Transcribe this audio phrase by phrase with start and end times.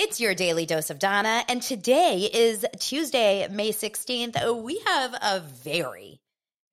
[0.00, 4.62] It's your daily dose of Donna, and today is Tuesday, May 16th.
[4.62, 6.20] We have a very,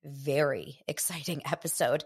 [0.04, 2.04] very exciting episode.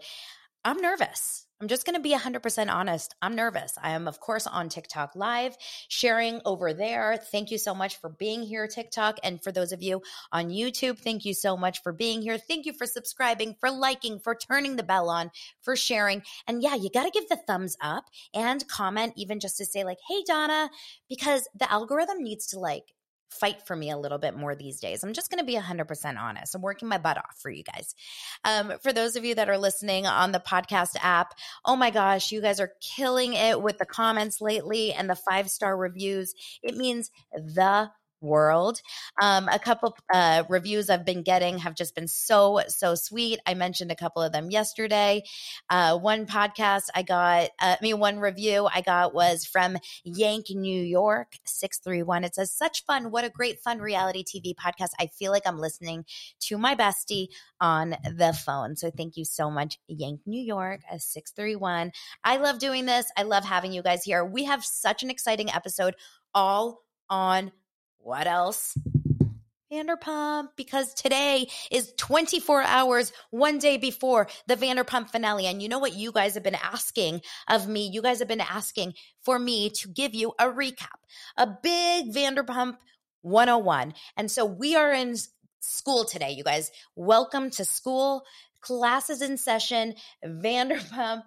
[0.65, 1.40] I'm nervous.
[1.61, 3.13] I'm just going to be 100% honest.
[3.21, 3.77] I'm nervous.
[3.81, 5.55] I am, of course, on TikTok live,
[5.89, 7.17] sharing over there.
[7.17, 9.19] Thank you so much for being here, TikTok.
[9.23, 12.39] And for those of you on YouTube, thank you so much for being here.
[12.39, 15.29] Thank you for subscribing, for liking, for turning the bell on,
[15.61, 16.23] for sharing.
[16.47, 19.83] And yeah, you got to give the thumbs up and comment, even just to say,
[19.83, 20.71] like, hey, Donna,
[21.09, 22.85] because the algorithm needs to like
[23.31, 25.03] fight for me a little bit more these days.
[25.03, 26.55] I'm just going to be 100% honest.
[26.55, 27.95] I'm working my butt off for you guys.
[28.43, 31.33] Um, for those of you that are listening on the podcast app,
[31.65, 35.49] oh my gosh, you guys are killing it with the comments lately and the five
[35.49, 36.33] star reviews.
[36.61, 37.89] It means the
[38.21, 38.81] world.
[39.21, 43.39] Um, a couple uh, reviews I've been getting have just been so, so sweet.
[43.45, 45.23] I mentioned a couple of them yesterday.
[45.69, 50.47] Uh, one podcast I got, uh, I mean, one review I got was from Yank,
[50.49, 52.23] New York, 631.
[52.23, 53.11] It says, such fun.
[53.11, 54.89] What a great fun reality TV podcast.
[54.99, 56.05] I feel like I'm listening
[56.41, 57.27] to my bestie
[57.59, 58.75] on the phone.
[58.75, 61.91] So thank you so much, Yank, New York, 631.
[62.23, 63.11] I love doing this.
[63.17, 64.23] I love having you guys here.
[64.23, 65.95] We have such an exciting episode
[66.33, 67.51] all on
[68.03, 68.77] what else?
[69.71, 75.45] Vanderpump, because today is 24 hours, one day before the Vanderpump finale.
[75.45, 77.87] And you know what you guys have been asking of me?
[77.87, 80.99] You guys have been asking for me to give you a recap,
[81.37, 82.75] a big Vanderpump
[83.21, 83.93] 101.
[84.17, 85.15] And so we are in
[85.61, 86.69] school today, you guys.
[86.97, 88.23] Welcome to school.
[88.59, 91.23] Classes in session, Vanderpump,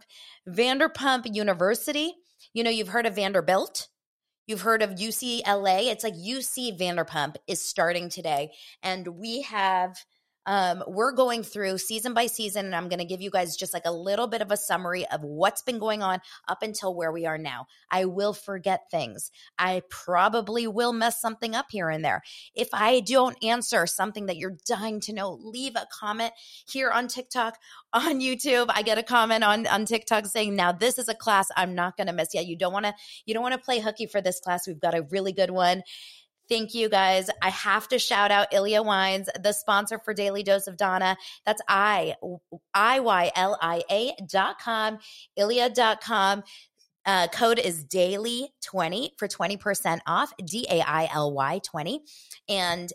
[0.47, 2.15] Vanderpump University.
[2.53, 3.89] You know, you've heard of Vanderbilt.
[4.47, 5.91] You've heard of UCLA.
[5.91, 8.53] It's like UC Vanderpump is starting today.
[8.83, 9.97] And we have
[10.47, 13.73] um, we're going through season by season, and I'm going to give you guys just
[13.73, 17.13] like a little bit of a summary of what's been going on up until where
[17.13, 17.67] we are now.
[17.91, 19.31] I will forget things.
[19.59, 22.23] I probably will mess something up here and there.
[22.55, 26.33] If I don't answer something that you're dying to know, leave a comment
[26.67, 27.59] here on TikTok,
[27.95, 28.67] on YouTube.
[28.69, 31.97] I get a comment on on TikTok saying, "Now this is a class I'm not
[31.97, 32.95] going to miss." Yeah, you don't want to
[33.25, 34.67] you don't want to play hooky for this class.
[34.67, 35.83] We've got a really good one.
[36.49, 37.31] Thank you guys.
[37.43, 41.17] I have to shout out Iylia Wines, the sponsor for Daily Dose of Donna.
[41.47, 42.17] That's I,
[42.75, 44.99] I-Y-L-I-A dot com,
[45.39, 46.43] Iylia dot com.
[47.07, 52.01] Uh, code is daily20 for 20% off, D A I L Y 20.
[52.49, 52.91] And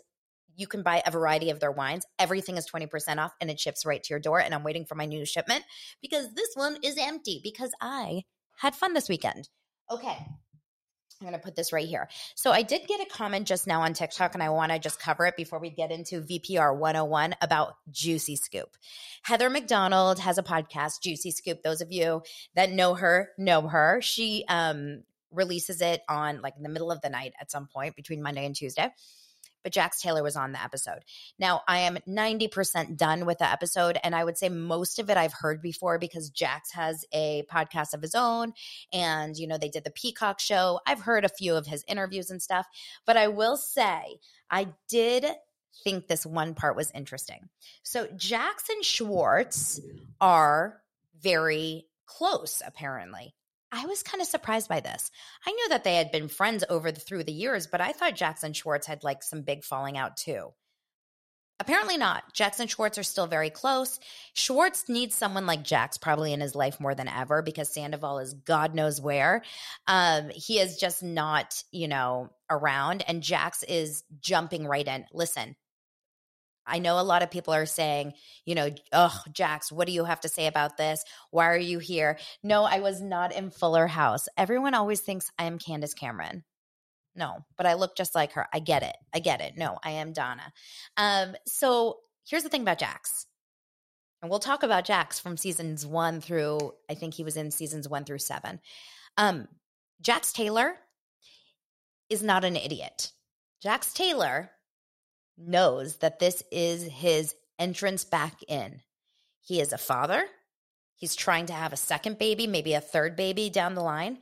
[0.56, 2.04] you can buy a variety of their wines.
[2.18, 4.40] Everything is 20% off and it ships right to your door.
[4.40, 5.64] And I'm waiting for my new shipment
[6.02, 8.24] because this one is empty because I
[8.58, 9.48] had fun this weekend.
[9.90, 10.18] Okay.
[11.20, 12.08] I'm going to put this right here.
[12.34, 14.98] So I did get a comment just now on TikTok, and I want to just
[14.98, 18.76] cover it before we get into VPR 101 about Juicy Scoop.
[19.22, 21.62] Heather McDonald has a podcast, Juicy Scoop.
[21.62, 22.22] Those of you
[22.54, 24.00] that know her know her.
[24.00, 27.96] She um, releases it on like in the middle of the night at some point
[27.96, 28.90] between Monday and Tuesday
[29.62, 31.00] but Jax Taylor was on the episode.
[31.38, 35.16] Now, I am 90% done with the episode, and I would say most of it
[35.16, 38.52] I've heard before because Jax has a podcast of his own,
[38.92, 40.80] and, you know, they did the Peacock show.
[40.86, 42.66] I've heard a few of his interviews and stuff,
[43.06, 44.18] but I will say
[44.50, 45.26] I did
[45.84, 47.48] think this one part was interesting.
[47.82, 49.80] So, Jax and Schwartz
[50.20, 50.80] are
[51.20, 53.34] very close, apparently.
[53.72, 55.10] I was kind of surprised by this.
[55.46, 58.16] I knew that they had been friends over the, through the years, but I thought
[58.16, 60.52] Jax and Schwartz had like some big falling out too.
[61.60, 62.32] Apparently not.
[62.32, 64.00] Jax and Schwartz are still very close.
[64.32, 68.32] Schwartz needs someone like Jax probably in his life more than ever because Sandoval is
[68.32, 69.42] God knows where.
[69.86, 75.04] Um, he is just not, you know, around, and Jax is jumping right in.
[75.12, 75.54] Listen,
[76.66, 78.14] I know a lot of people are saying,
[78.44, 81.02] you know, oh, Jax, what do you have to say about this?
[81.30, 82.18] Why are you here?
[82.42, 84.28] No, I was not in Fuller House.
[84.36, 86.44] Everyone always thinks I am Candace Cameron.
[87.16, 88.46] No, but I look just like her.
[88.52, 88.96] I get it.
[89.12, 89.54] I get it.
[89.56, 90.52] No, I am Donna.
[90.96, 91.98] Um, so
[92.28, 93.26] here's the thing about Jax.
[94.22, 97.88] And we'll talk about Jax from seasons one through, I think he was in seasons
[97.88, 98.60] one through seven.
[99.16, 99.48] Um,
[100.00, 100.74] Jax Taylor
[102.10, 103.12] is not an idiot.
[103.62, 104.50] Jax Taylor
[105.40, 108.80] knows that this is his entrance back in.
[109.40, 110.24] He is a father.
[110.96, 114.18] He's trying to have a second baby, maybe a third baby down the line.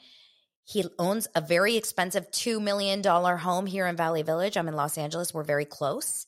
[0.64, 4.56] He owns a very expensive $2 million home here in Valley Village.
[4.56, 5.32] I'm in Los Angeles.
[5.32, 6.26] We're very close.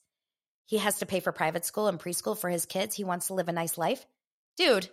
[0.67, 2.95] He has to pay for private school and preschool for his kids.
[2.95, 4.07] He wants to live a nice life.
[4.57, 4.89] Dude,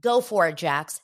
[0.00, 1.00] go for it, Jax.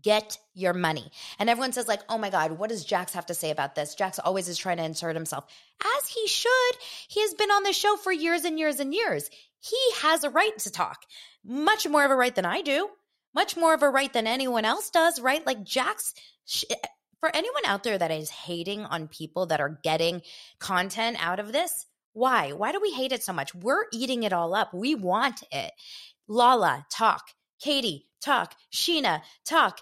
[0.00, 1.10] Get your money.
[1.38, 3.94] And everyone says, like, oh my God, what does Jax have to say about this?
[3.94, 5.44] Jax always is trying to insert himself,
[5.98, 6.74] as he should.
[7.08, 9.28] He has been on the show for years and years and years.
[9.60, 11.04] He has a right to talk,
[11.44, 12.88] much more of a right than I do,
[13.34, 15.46] much more of a right than anyone else does, right?
[15.46, 16.14] Like, Jax,
[16.68, 16.74] eh,
[17.20, 20.22] for anyone out there that is hating on people that are getting
[20.58, 22.52] content out of this, why?
[22.52, 23.54] Why do we hate it so much?
[23.54, 24.74] We're eating it all up.
[24.74, 25.70] We want it.
[26.28, 27.22] Lala, talk.
[27.60, 28.54] Katie, talk.
[28.72, 29.80] Scheana, talk.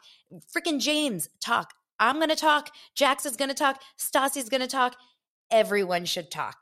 [0.57, 1.73] Freaking James, talk.
[1.99, 2.71] I'm going to talk.
[2.95, 3.81] Jax is going to talk.
[3.99, 4.97] Stassi's going to talk.
[5.51, 6.57] Everyone should talk.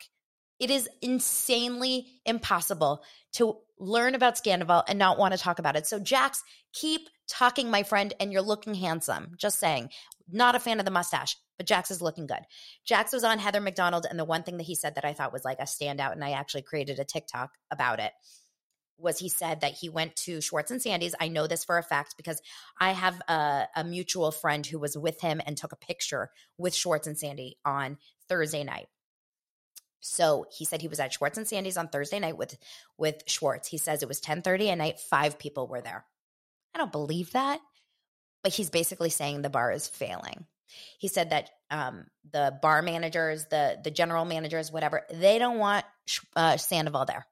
[0.58, 3.04] It is insanely impossible
[3.34, 5.86] to learn about Scandoval and not want to talk about it.
[5.86, 6.42] So, Jax,
[6.72, 9.34] keep talking, my friend, and you're looking handsome.
[9.36, 9.90] Just saying.
[10.30, 12.40] Not a fan of the mustache, but Jax is looking good.
[12.84, 15.32] Jax was on Heather McDonald, and the one thing that he said that I thought
[15.32, 18.12] was like a standout, and I actually created a TikTok about it
[18.98, 21.14] was he said that he went to Schwartz and Sandy's.
[21.20, 22.42] I know this for a fact because
[22.78, 26.74] I have a, a, mutual friend who was with him and took a picture with
[26.74, 27.98] Schwartz and Sandy on
[28.28, 28.88] Thursday night.
[30.00, 32.56] So he said he was at Schwartz and Sandy's on Thursday night with
[32.96, 33.68] with Schwartz.
[33.68, 36.04] He says it was 10:30 at night, five people were there.
[36.74, 37.60] I don't believe that,
[38.42, 40.46] but he's basically saying the bar is failing.
[40.98, 45.84] He said that um, the bar managers, the the general managers, whatever, they don't want
[46.36, 47.26] uh, Sandoval there.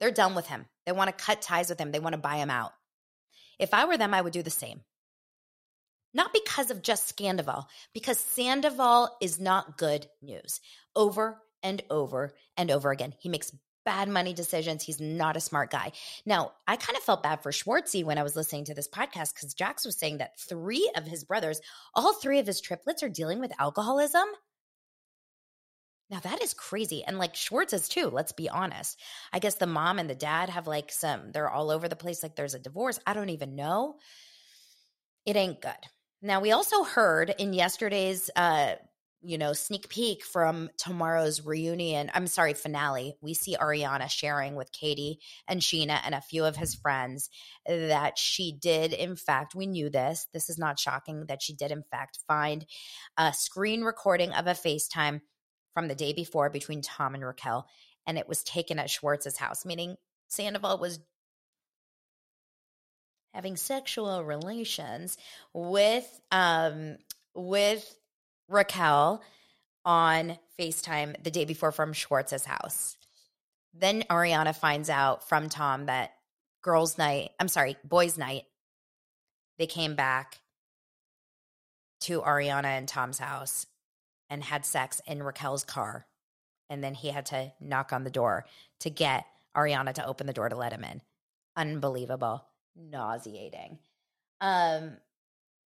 [0.00, 0.66] They're done with him.
[0.90, 1.92] They want to cut ties with him.
[1.92, 2.72] They want to buy him out.
[3.60, 4.80] If I were them, I would do the same.
[6.12, 10.60] Not because of just Scandoval, because Sandoval is not good news.
[10.96, 13.14] Over and over and over again.
[13.20, 13.52] He makes
[13.84, 14.82] bad money decisions.
[14.82, 15.92] He's not a smart guy.
[16.26, 19.32] Now, I kind of felt bad for Schwartzy when I was listening to this podcast
[19.32, 21.60] because Jax was saying that three of his brothers,
[21.94, 24.26] all three of his triplets, are dealing with alcoholism.
[26.10, 27.04] Now that is crazy.
[27.04, 29.00] And like Schwartz is too, let's be honest.
[29.32, 32.22] I guess the mom and the dad have like some, they're all over the place.
[32.22, 32.98] Like there's a divorce.
[33.06, 33.96] I don't even know.
[35.24, 35.72] It ain't good.
[36.20, 38.74] Now we also heard in yesterday's uh
[39.22, 42.10] you know, sneak peek from tomorrow's reunion.
[42.14, 43.16] I'm sorry, finale.
[43.20, 47.28] We see Ariana sharing with Katie and Scheana and a few of his friends
[47.66, 50.26] that she did, in fact, we knew this.
[50.32, 52.64] This is not shocking that she did, in fact, find
[53.18, 55.20] a screen recording of a FaceTime
[55.74, 57.66] from the day before between Tom and Raquel,
[58.06, 59.96] and it was taken at Schwartz's house, meaning
[60.28, 61.00] Sandoval was
[63.34, 65.16] having sexual relations
[65.54, 66.96] with um
[67.34, 67.96] with
[68.48, 69.22] Raquel
[69.84, 72.96] on FaceTime the day before from Schwartz's house.
[73.72, 76.10] Then Ariana finds out from Tom that
[76.62, 78.42] girls' night, I'm sorry, boys' night,
[79.58, 80.40] they came back
[82.00, 83.66] to Ariana and Tom's house
[84.30, 86.06] and had sex in Raquel's car.
[86.70, 88.46] And then he had to knock on the door
[88.80, 91.02] to get Ariana to open the door to let him in.
[91.56, 92.44] Unbelievable.
[92.76, 93.78] Nauseating.
[94.40, 94.96] Um,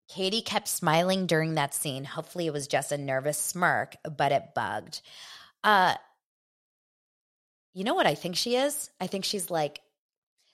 [0.07, 2.05] Katie kept smiling during that scene.
[2.05, 5.01] Hopefully, it was just a nervous smirk, but it bugged.
[5.63, 5.95] Uh,
[7.73, 8.89] you know what I think she is?
[9.01, 9.81] I think she's like,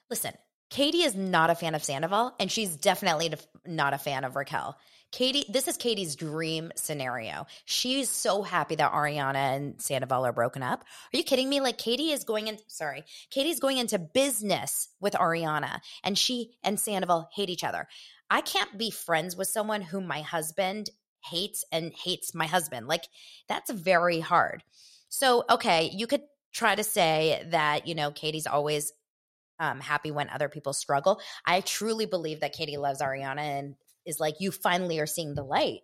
[0.08, 0.32] listen,
[0.70, 3.32] Katie is not a fan of Sandoval, and she's definitely
[3.66, 4.78] not a fan of Raquel.
[5.12, 7.46] Katie, this is Katie's dream scenario.
[7.64, 10.84] She's so happy that Ariana and Sandoval are broken up.
[11.12, 11.60] Are you kidding me?
[11.60, 16.78] Like Katie is going in, sorry, Katie's going into business with Ariana, and she and
[16.78, 17.88] Sandoval hate each other.
[18.30, 20.90] I can't be friends with someone whom my husband
[21.24, 22.86] hates and hates my husband.
[22.86, 23.04] Like
[23.48, 24.62] that's very hard.
[25.08, 28.92] So, okay, you could try to say that, you know, Katie's always
[29.58, 31.20] um, happy when other people struggle.
[31.44, 33.74] I truly believe that Katie loves Ariana and
[34.06, 35.80] is like, you finally are seeing the light.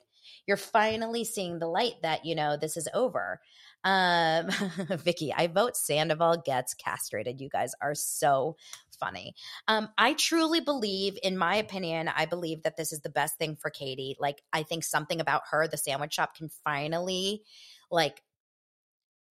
[0.47, 3.41] You're finally seeing the light that, you know, this is over.
[3.85, 4.49] Um,
[4.91, 7.41] Vicky, I vote Sandoval gets castrated.
[7.41, 8.57] You guys are so
[8.99, 9.35] funny.
[9.69, 13.57] Um, I truly believe, in my opinion, I believe that this is the best thing
[13.57, 14.17] for Katie.
[14.19, 17.43] Like, I think something about her, the sandwich shop, can finally
[17.91, 18.23] like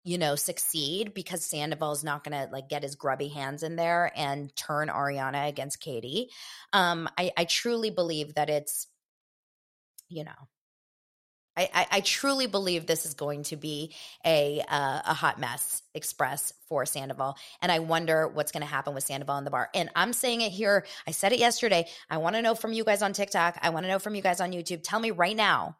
[0.03, 4.11] you know, succeed because Sandoval's not going to like get his grubby hands in there
[4.15, 6.29] and turn Ariana against Katie.
[6.73, 8.87] Um, I, I truly believe that it's,
[10.09, 10.31] you know,
[11.55, 13.93] I, I, I, truly believe this is going to be
[14.25, 18.93] a uh, a hot mess express for Sandoval, and I wonder what's going to happen
[18.93, 19.69] with Sandoval in the bar.
[19.75, 20.85] And I'm saying it here.
[21.05, 21.87] I said it yesterday.
[22.09, 23.59] I want to know from you guys on TikTok.
[23.61, 24.81] I want to know from you guys on YouTube.
[24.81, 25.75] Tell me right now.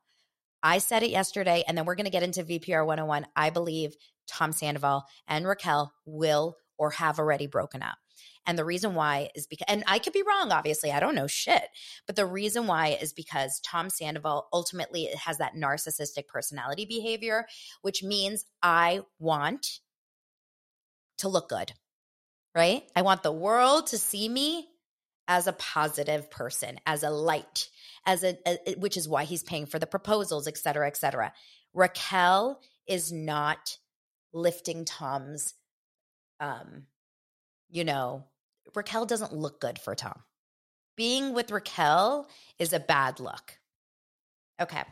[0.63, 3.25] I said it yesterday, and then we're going to get into VPR 101.
[3.36, 3.96] I believe
[4.27, 7.98] Tom Sandoval and Raquel will or have already broken up.
[8.46, 11.27] And the reason why is because, and I could be wrong, obviously, I don't know
[11.27, 11.63] shit.
[12.08, 17.46] But the reason why is because Tom Sandoval ultimately has that narcissistic personality behavior,
[17.82, 19.80] which means I want
[21.20, 21.72] to look good,
[22.56, 22.84] right?
[22.96, 24.68] I want the world to see me
[25.27, 27.70] as a positive person, as a light,
[28.05, 31.34] as a, a which is why he's paying for the proposals, et cetera, et cetera.
[31.74, 33.77] Raquel is not
[34.34, 35.53] lifting Tom's,
[36.39, 36.84] um,
[37.70, 38.25] you know,
[38.75, 40.20] Raquel doesn't look good for Tom.
[40.98, 42.27] Being with Raquel
[42.60, 43.58] is a bad look.
[44.62, 44.84] Okay.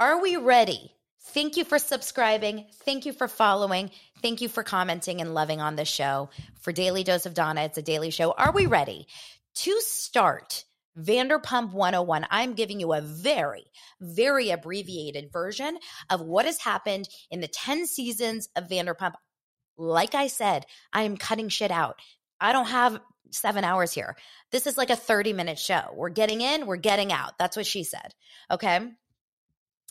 [0.00, 0.92] Are we ready?
[1.20, 2.66] Thank you for subscribing.
[2.84, 3.90] Thank you for following.
[4.22, 6.30] Thank you for commenting and loving on the show.
[6.60, 8.32] For Daily Dose of Donna, it's a daily show.
[8.32, 9.06] Are we ready
[9.56, 10.64] to start
[10.98, 12.26] Vanderpump 101?
[12.30, 13.64] I'm giving you a very,
[14.00, 15.78] very abbreviated version
[16.10, 19.14] of what has happened in the 10 seasons of Vanderpump.
[19.76, 22.00] Like I said, I am cutting shit out.
[22.40, 23.00] I don't have
[23.30, 24.16] seven hours here.
[24.50, 25.92] This is like a 30 minute show.
[25.94, 27.38] We're getting in, we're getting out.
[27.38, 28.14] That's what she said.
[28.50, 28.80] Okay.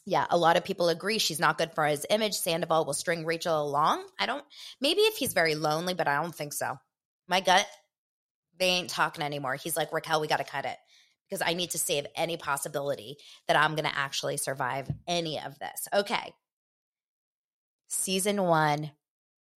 [0.05, 2.35] Yeah, a lot of people agree she's not good for his image.
[2.35, 4.05] Sandoval will string Rachel along.
[4.17, 4.43] I don't,
[4.79, 6.77] maybe if he's very lonely, but I don't think so.
[7.27, 7.67] My gut,
[8.57, 9.55] they ain't talking anymore.
[9.55, 10.77] He's like, Raquel, we got to cut it
[11.29, 13.17] because I need to save any possibility
[13.47, 15.87] that I'm going to actually survive any of this.
[15.93, 16.33] Okay.
[17.89, 18.91] Season one,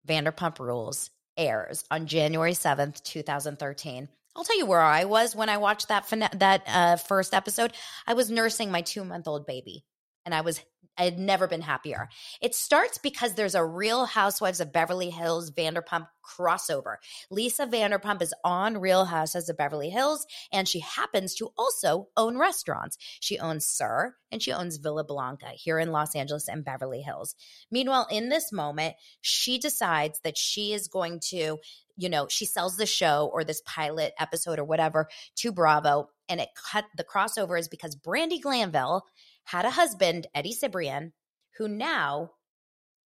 [0.08, 4.10] Vanderpump Rules airs on January 7th, 2013.
[4.36, 7.74] I'll tell you where I was when I watched that that uh, first episode.
[8.06, 9.84] I was nursing my two month old baby,
[10.26, 10.62] and I was
[11.00, 12.10] I had never been happier.
[12.42, 16.08] It starts because there's a Real Housewives of Beverly Hills Vanderpump
[16.38, 16.96] crossover.
[17.32, 22.38] Lisa Vanderpump is on Real Housewives of Beverly Hills, and she happens to also own
[22.38, 22.98] restaurants.
[23.22, 27.34] She owns SUR and she owns Villa Blanca here in Los Angeles and Beverly Hills.
[27.72, 31.60] Meanwhile, in this moment, she decides that she is going to
[32.00, 36.08] you know, she sells the show or this pilot episode or whatever to Bravo.
[36.30, 39.04] And it cut the crossover is because Brandi Glanville
[39.50, 41.12] had a husband, Eddie Cibrian,
[41.58, 42.30] who now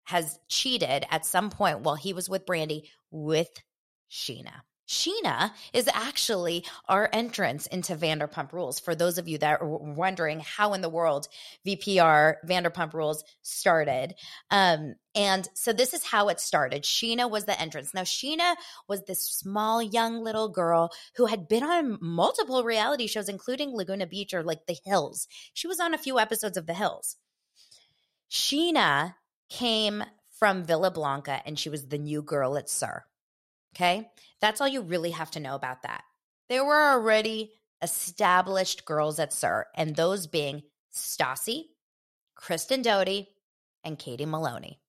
[0.04, 3.50] has cheated at some point while he was with Brandi with
[4.11, 4.62] Scheana.
[4.90, 8.80] Scheana is actually our entrance into Vanderpump Rules.
[8.80, 11.28] For those of you that are wondering how in the world
[11.64, 14.16] VPR Vanderpump Rules started.
[14.50, 16.82] Um, and so this is how it started.
[16.82, 17.94] Scheana was the entrance.
[17.94, 18.56] Now, Scheana
[18.88, 24.09] was this small, young little girl who had been on multiple reality shows, including Laguna
[24.09, 25.28] Beach or like The Hills.
[25.54, 27.16] She was on a few episodes of The Hills.
[28.28, 29.14] Scheana
[29.49, 30.02] came
[30.37, 33.04] from Villa Blanca and she was the new girl at SUR.
[33.74, 34.10] Okay.
[34.40, 36.02] That's all you really have to know about that.
[36.48, 40.62] There were already established girls at SUR, and those being
[40.92, 41.64] Stassi,
[42.34, 43.26] Kristen Doute,
[43.84, 44.80] and Katie Maloney.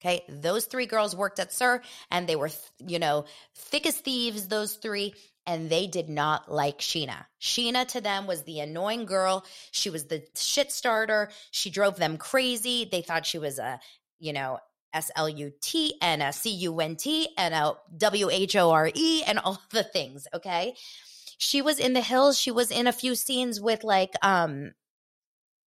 [0.00, 0.22] Okay.
[0.28, 3.24] Those three girls worked at SUR and they were, you know,
[3.54, 5.14] thick as thieves, those three.
[5.46, 7.26] And they did not like Scheana.
[7.40, 9.44] Scheana to them was the annoying girl.
[9.70, 11.30] She was the shit starter.
[11.50, 12.88] She drove them crazy.
[12.90, 13.78] They thought she was a,
[14.18, 14.58] you know,
[14.94, 18.70] S L U T and a C U N T and a W H O
[18.70, 20.26] R E and all the things.
[20.32, 20.74] Okay.
[21.36, 22.38] She was in the hills.
[22.38, 24.72] She was in a few scenes with like, um,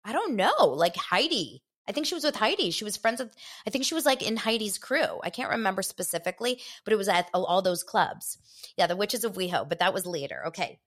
[0.03, 1.63] I don't know, like Heidi.
[1.87, 2.71] I think she was with Heidi.
[2.71, 3.35] She was friends with,
[3.65, 5.19] I think she was like in Heidi's crew.
[5.23, 8.37] I can't remember specifically, but it was at all those clubs.
[8.77, 10.43] Yeah, the Witches of WeHo, but that was later.
[10.47, 10.79] Okay.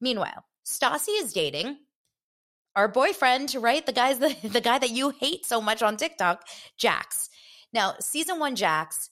[0.00, 1.76] Meanwhile, Stassi is dating
[2.76, 3.84] our boyfriend, right?
[3.84, 7.28] The guy's the, the guy that you hate so much on TikTok, Jax.
[7.72, 9.10] Now, season one, Jax,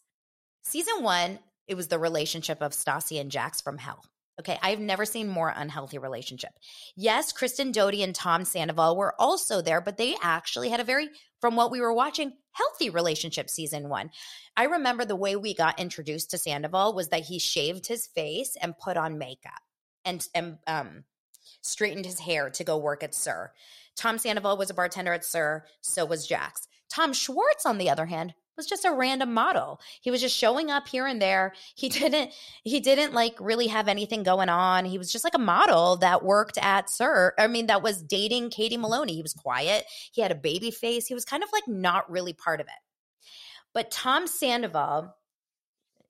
[0.62, 4.02] season one, it was the relationship of Stassi and Jax from hell.
[4.38, 6.50] Okay, I've never seen more unhealthy relationship.
[6.94, 11.08] Yes, Kristen Doute and Tom Sandoval were also there, but they actually had a very,
[11.40, 14.10] from what we were watching, healthy relationship season one.
[14.54, 18.56] I remember the way we got introduced to Sandoval was that he shaved his face
[18.60, 19.52] and put on makeup
[20.04, 21.04] and and um,
[21.62, 23.52] straightened his hair to go work at SUR.
[23.96, 26.68] Tom Sandoval was a bartender at SUR, so was Jax.
[26.90, 29.80] Tom Schwartz, on the other hand, was just a random model.
[30.00, 31.52] He was just showing up here and there.
[31.75, 32.32] He didn't
[32.62, 34.84] he didn't like really have anything going on.
[34.84, 37.34] He was just like a model that worked at SUR.
[37.38, 39.14] I mean, that was dating Katie Maloney.
[39.14, 39.84] He was quiet.
[40.12, 41.06] He had a baby face.
[41.06, 42.72] He was kind of like not really part of it.
[43.75, 45.14] But Tom Sandoval,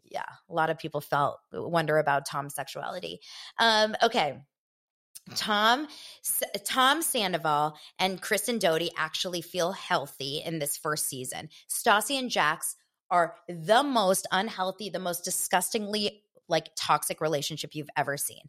[0.05, 3.21] yeah, a lot of people felt wonder about Tom's sexuality.
[3.59, 4.39] Um, okay.
[5.35, 5.89] Tom
[6.65, 11.49] Tom Sandoval and Kristen Doute actually feel healthy in this first season.
[11.69, 12.77] Stassi and Jax
[13.11, 18.43] are the most unhealthy, the most disgustingly like toxic relationship you've ever seen.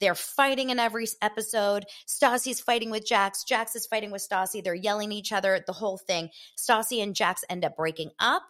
[0.00, 1.84] They're fighting in every episode.
[2.06, 3.42] Stassi's fighting with Jax.
[3.42, 4.62] Jax is fighting with Stassi.
[4.62, 6.30] They're yelling at each other, the whole thing.
[6.56, 8.44] Stassi and Jax end up breaking up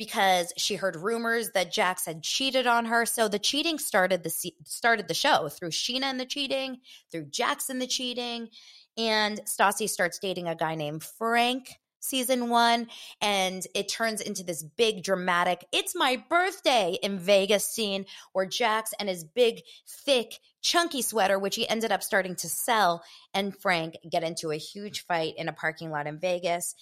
[0.00, 3.04] because she heard rumors that Jax had cheated on her.
[3.04, 4.30] So the cheating started the
[4.64, 6.78] started the show through Scheana and the cheating,
[7.12, 8.48] through Jax and the cheating,
[8.96, 12.88] and Stassi starts dating a guy named Frank season one.
[13.20, 18.94] And it turns into this big dramatic, it's my birthday in Vegas scene where Jax
[18.98, 23.02] and his big, thick, chunky sweater, which he ended up starting to sell,
[23.34, 26.74] and Frank get into a huge fight in a parking lot in Vegas.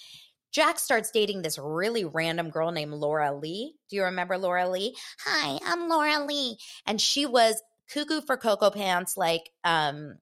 [0.52, 3.74] Jax starts dating this really random girl named Laura Lee.
[3.90, 4.96] Do you remember Laura Lee?
[5.24, 6.58] Hi, I'm Laura Lee.
[6.86, 7.62] And she was
[7.92, 10.16] cuckoo for Cocoa Pants, like um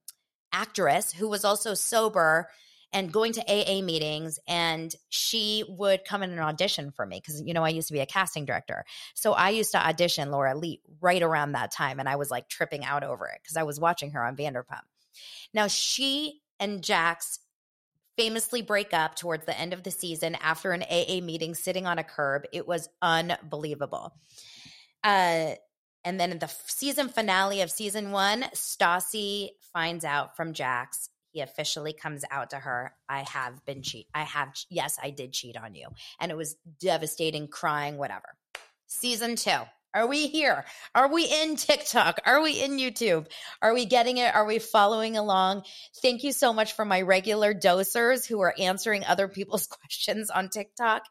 [0.53, 2.49] actress who was also sober
[2.93, 4.39] and going to AA meetings.
[4.47, 7.93] And she would come in and audition for me because, you know, I used to
[7.93, 8.85] be a casting director.
[9.13, 11.99] So I used to audition Laura Lee right around that time.
[11.99, 14.83] And I was like tripping out over it because I was watching her on Vanderpump.
[15.53, 17.39] Now, she and Jax
[18.17, 21.99] famously break up towards the end of the season after an AA meeting sitting on
[21.99, 22.43] a curb.
[22.51, 24.13] It was unbelievable.
[25.03, 25.51] Uh,
[26.03, 31.09] and then in the season finale of season one, Stassi finds out from Jax.
[31.31, 32.93] He officially comes out to her.
[33.07, 35.87] I have been cheat i have yes i did cheat on you.
[36.19, 38.35] And it was devastating crying whatever.
[38.87, 39.51] Season two
[39.97, 40.63] are we here?
[40.93, 42.19] Are we in tiktok?
[42.23, 43.25] Are we in youtube?
[43.63, 44.35] Are we getting it?
[44.35, 45.63] Are we following along?
[46.03, 50.49] Thank you so much for my regular dosers who are answering other people's questions on
[50.49, 51.01] tiktok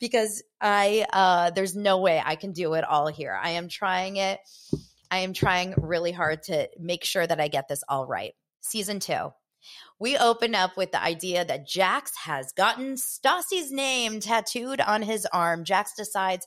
[0.00, 3.38] because i uh there's no way i can do it all here.
[3.38, 4.40] I am trying it.
[5.10, 8.32] I am trying really hard to make sure that i get this all right.
[8.62, 9.32] Season two.
[9.98, 15.26] We open up with the idea that Jax has gotten Stassi's name tattooed on his
[15.26, 15.64] arm.
[15.64, 16.46] Jax decides,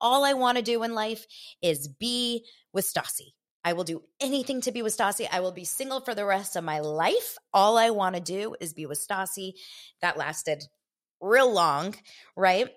[0.00, 1.26] all I want to do in life
[1.62, 3.32] is be with Stassi.
[3.64, 5.26] I will do anything to be with Stassi.
[5.30, 7.36] I will be single for the rest of my life.
[7.52, 9.52] All I want to do is be with Stassi.
[10.00, 10.64] That lasted
[11.20, 11.94] real long,
[12.36, 12.68] right?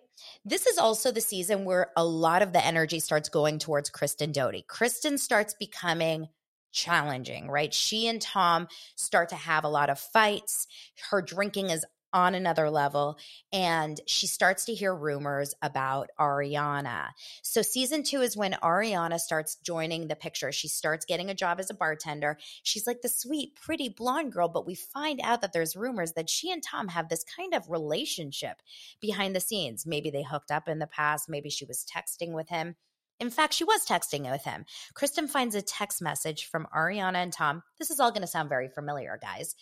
[0.43, 4.31] This is also the season where a lot of the energy starts going towards Kristen
[4.31, 4.67] Doute.
[4.67, 6.27] Kristen starts becoming
[6.71, 7.73] challenging, right?
[7.73, 10.67] She and Tom start to have a lot of fights.
[11.09, 13.17] Her drinking is on another level
[13.53, 17.09] and she starts to hear rumors about Ariana.
[17.41, 20.51] So season 2 is when Ariana starts joining the picture.
[20.51, 22.37] She starts getting a job as a bartender.
[22.63, 26.29] She's like the sweet, pretty blonde girl, but we find out that there's rumors that
[26.29, 28.61] she and Tom have this kind of relationship
[28.99, 29.85] behind the scenes.
[29.85, 32.75] Maybe they hooked up in the past, maybe she was texting with him.
[33.21, 34.65] In fact, she was texting with him.
[34.95, 37.61] Kristen finds a text message from Ariana and Tom.
[37.77, 39.55] This is all going to sound very familiar, guys.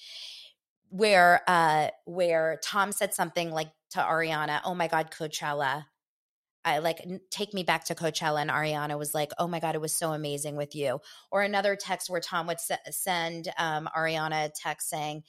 [0.90, 5.86] Where uh where Tom said something like to Ariana, "Oh my god, Coachella."
[6.66, 7.00] I like
[7.32, 10.12] take me back to Coachella and Ariana was like, "Oh my god, it was so
[10.12, 11.00] amazing with you."
[11.32, 15.24] Or another text where Tom would se- send um, Ariana a text saying,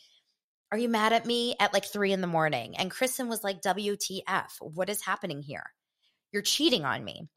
[0.73, 3.63] "Are you mad at me?" at like three in the morning, and Kristen was like,
[3.63, 4.51] "WTF?
[4.61, 5.73] What is happening here?
[6.33, 7.29] You're cheating on me."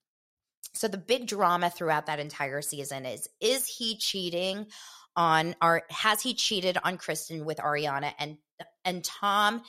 [0.73, 4.67] So the big drama throughout that entire season is is he cheating
[5.15, 8.38] on our has he cheated on Kristen with Ariana and
[8.86, 9.62] and Tom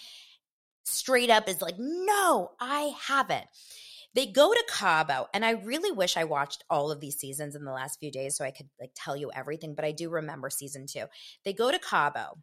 [0.85, 3.47] straight up is like no, I haven't.
[4.15, 7.65] They go to Cabo and I really wish I watched all of these seasons in
[7.65, 10.51] the last few days so I could like tell you everything, but I do remember
[10.51, 11.05] season 2.
[11.45, 12.39] They go to Cabo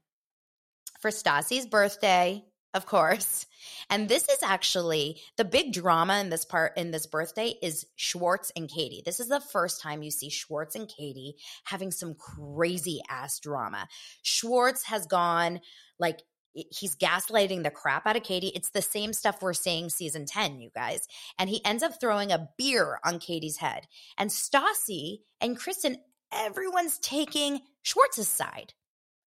[0.99, 3.45] for Stassi's birthday of course.
[3.89, 8.51] And this is actually the big drama in this part in this birthday is Schwartz
[8.55, 9.01] and Katie.
[9.05, 13.87] This is the first time you see Schwartz and Katie having some crazy ass drama.
[14.21, 15.59] Schwartz has gone
[15.99, 16.21] like
[16.53, 18.51] he's gaslighting the crap out of Katie.
[18.53, 21.07] It's the same stuff we're seeing season 10, you guys.
[21.39, 23.87] And he ends up throwing a beer on Katie's head.
[24.17, 25.97] And Stassi and Kristen,
[26.33, 28.73] everyone's taking Schwartz's side.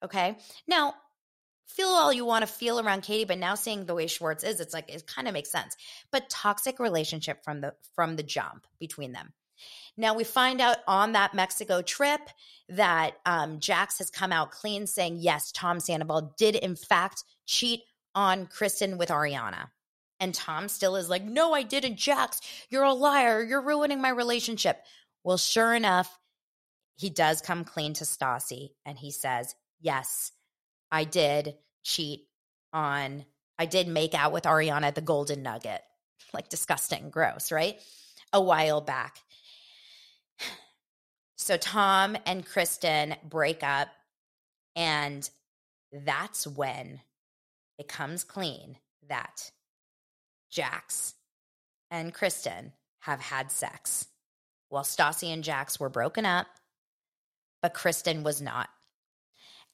[0.04, 0.36] Okay.
[0.68, 0.94] Now,
[1.74, 4.60] feel all you want to feel around Katie, but now seeing the way Schwartz is,
[4.60, 5.76] it's like it kind of makes sense.
[6.10, 9.32] But toxic relationship from the from the jump between them.
[9.96, 12.20] Now we find out on that Mexico trip
[12.68, 17.82] that um, Jax has come out clean, saying yes, Tom Sandoval did in fact cheat
[18.14, 19.68] on Kristen with Ariana.
[20.20, 22.40] And Tom still is like, no, I didn't, Jax.
[22.70, 23.42] You're a liar.
[23.42, 24.80] You're ruining my relationship.
[25.24, 26.18] Well, sure enough,
[26.96, 30.30] he does come clean to Stassi and he says, yes,
[30.90, 32.26] I did cheat
[32.72, 33.24] on,
[33.58, 35.80] I did make out with Ariana at the Golden Nugget.
[36.32, 37.78] Like disgusting, gross, right?
[38.32, 39.18] A while back.
[41.36, 43.88] So Tom and Kristen break up,
[44.74, 45.28] and
[45.92, 47.00] that's when
[47.78, 49.50] it comes clean that
[50.50, 51.14] Jax
[51.90, 54.06] and Kristen have had sex
[54.70, 56.46] while Stassi and Jax were broken up,
[57.62, 58.68] but Kristen was not.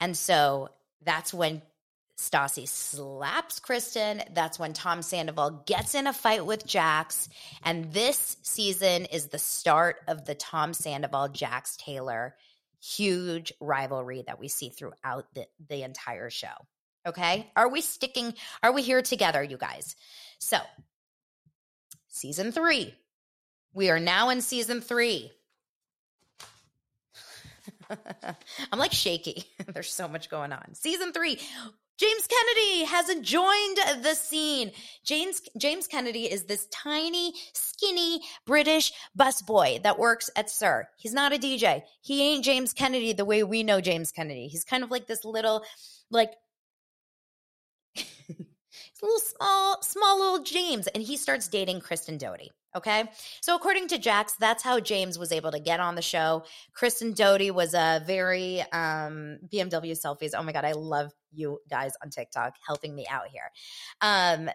[0.01, 0.71] And so
[1.03, 1.63] that's when
[2.21, 4.23] Stassi slaps Kristen.
[4.33, 7.29] That's when Tom Sandoval gets in a fight with Jax.
[7.65, 12.37] And this season is the start of the Tom Sandoval Jax Taylor
[12.83, 16.49] huge rivalry that we see throughout the, the entire show.
[17.07, 17.51] Okay.
[17.57, 18.35] Are we sticking?
[18.63, 19.97] Are we here together, you guys?
[20.39, 20.59] So,
[22.09, 22.95] season three.
[23.73, 25.31] We are now in season three.
[28.73, 29.45] I'm like shaky.
[29.67, 30.75] There's so much going on.
[30.75, 31.39] Season three.
[32.01, 34.73] James Kennedy hasn't joined the scene.
[35.05, 40.89] James James Kennedy is this tiny, skinny British busboy that works at SUR.
[40.97, 41.83] He's not a DJ.
[42.01, 44.49] He ain't James Kennedy the way we know James Kennedy.
[44.49, 45.63] He's kind of like this little,
[46.11, 46.33] like
[49.03, 52.51] little small, small little James, and he starts dating Kristen Doute.
[52.77, 53.05] Okay.
[53.41, 56.45] So according to Jax, that's how James was able to get on the show.
[56.73, 60.33] Kristen Doute was a very um, BMW selfies.
[60.37, 63.51] Oh my God, I love you guys on TikTok helping me out here.
[64.01, 64.51] Um,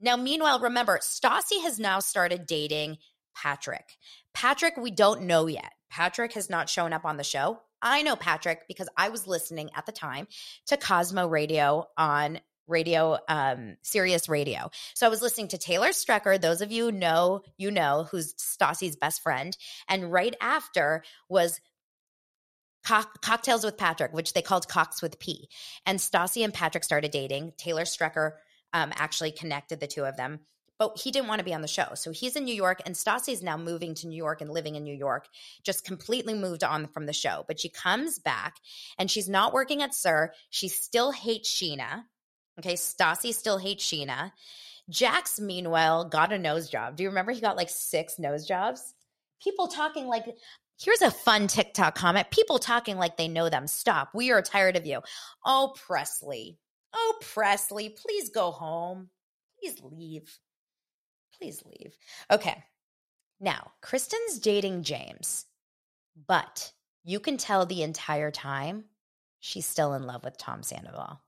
[0.00, 2.98] now, meanwhile, remember, Stassi has now started dating
[3.36, 3.96] Patrick.
[4.32, 5.72] Patrick, we don't know yet.
[5.90, 7.60] Patrick has not shown up on the show.
[7.80, 10.26] I know Patrick because I was listening at the time
[10.66, 14.70] to Cosmo Radio on radio um Sirius Radio.
[14.94, 18.96] So I was listening to Taylor Strecker, those of you know, you know who's Stassi's
[18.96, 19.56] best friend,
[19.88, 21.60] and right after was
[22.86, 25.48] Co- cocktails with Patrick, which they called Cox with P.
[25.86, 27.54] And Stassi and Patrick started dating.
[27.56, 28.32] Taylor Strecker
[28.74, 30.40] um, actually connected the two of them,
[30.78, 31.94] but he didn't want to be on the show.
[31.94, 34.74] So he's in New York, and Stassi is now moving to New York and living
[34.74, 35.28] in New York,
[35.62, 37.44] just completely moved on from the show.
[37.46, 38.56] But she comes back
[38.98, 42.04] and she's not working at SUR She still hates Scheana.
[42.58, 44.32] Okay, Stassi still hates Scheana.
[44.88, 46.96] Jax, meanwhile, got a nose job.
[46.96, 48.94] Do you remember he got like six nose jobs?
[49.42, 50.24] People talking like,
[50.78, 52.30] here's a fun TikTok comment.
[52.30, 53.66] People talking like they know them.
[53.66, 54.10] Stop.
[54.14, 55.00] We are tired of you.
[55.44, 56.58] Oh, Presley.
[56.94, 59.08] Oh, Presley, please go home.
[59.58, 60.38] Please leave.
[61.38, 61.96] Please leave.
[62.30, 62.62] Okay.
[63.40, 65.46] Now, Kristen's dating James,
[66.28, 68.84] but you can tell the entire time
[69.40, 71.20] she's still in love with Tom Sandoval.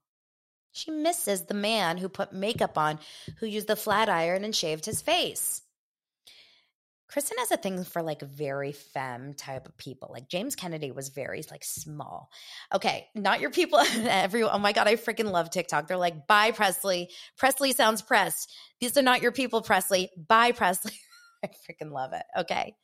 [0.76, 2.98] She misses the man who put makeup on,
[3.38, 5.62] who used the flat iron and shaved his face.
[7.08, 10.10] Kristen has a thing for like very femme type of people.
[10.12, 12.30] Like James Kennedy was very like small.
[12.74, 13.78] Okay, not your people.
[14.06, 15.88] Everyone, oh my god, I freaking love TikTok.
[15.88, 17.08] They're like, "Bye, Presley."
[17.38, 18.52] Presley sounds pressed.
[18.78, 20.10] These are not your people, Presley.
[20.28, 20.92] Bye, Presley.
[21.42, 22.24] I freaking love it.
[22.38, 22.74] Okay.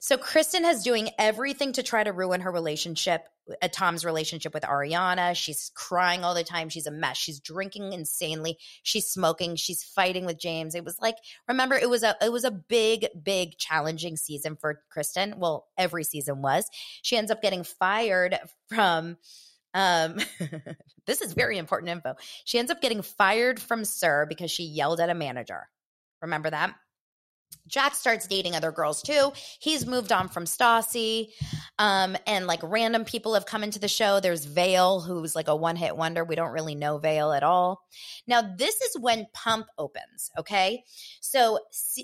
[0.00, 3.28] So Kristen has doing everything to try to ruin her relationship,
[3.60, 5.34] uh, Tom's relationship with Ariana.
[5.34, 6.68] She's crying all the time.
[6.68, 7.16] She's a mess.
[7.16, 8.58] She's drinking insanely.
[8.84, 9.56] She's smoking.
[9.56, 10.76] She's fighting with James.
[10.76, 11.16] It was like,
[11.48, 15.34] remember, it was a it was a big, big challenging season for Kristen.
[15.38, 16.68] Well, every season was.
[17.02, 19.16] She ends up getting fired from
[19.74, 20.18] um,
[21.06, 22.14] this is very important info.
[22.44, 25.68] She ends up getting fired from SUR because she yelled at a manager.
[26.22, 26.74] Remember that?
[27.68, 29.30] Jack starts dating other girls too.
[29.60, 31.28] He's moved on from Stassi.
[31.78, 34.20] Um, and like random people have come into the show.
[34.20, 36.24] There's Vail, who's like a one hit wonder.
[36.24, 37.82] We don't really know Vail at all.
[38.26, 40.30] Now, this is when Pump opens.
[40.38, 40.82] Okay.
[41.20, 41.60] So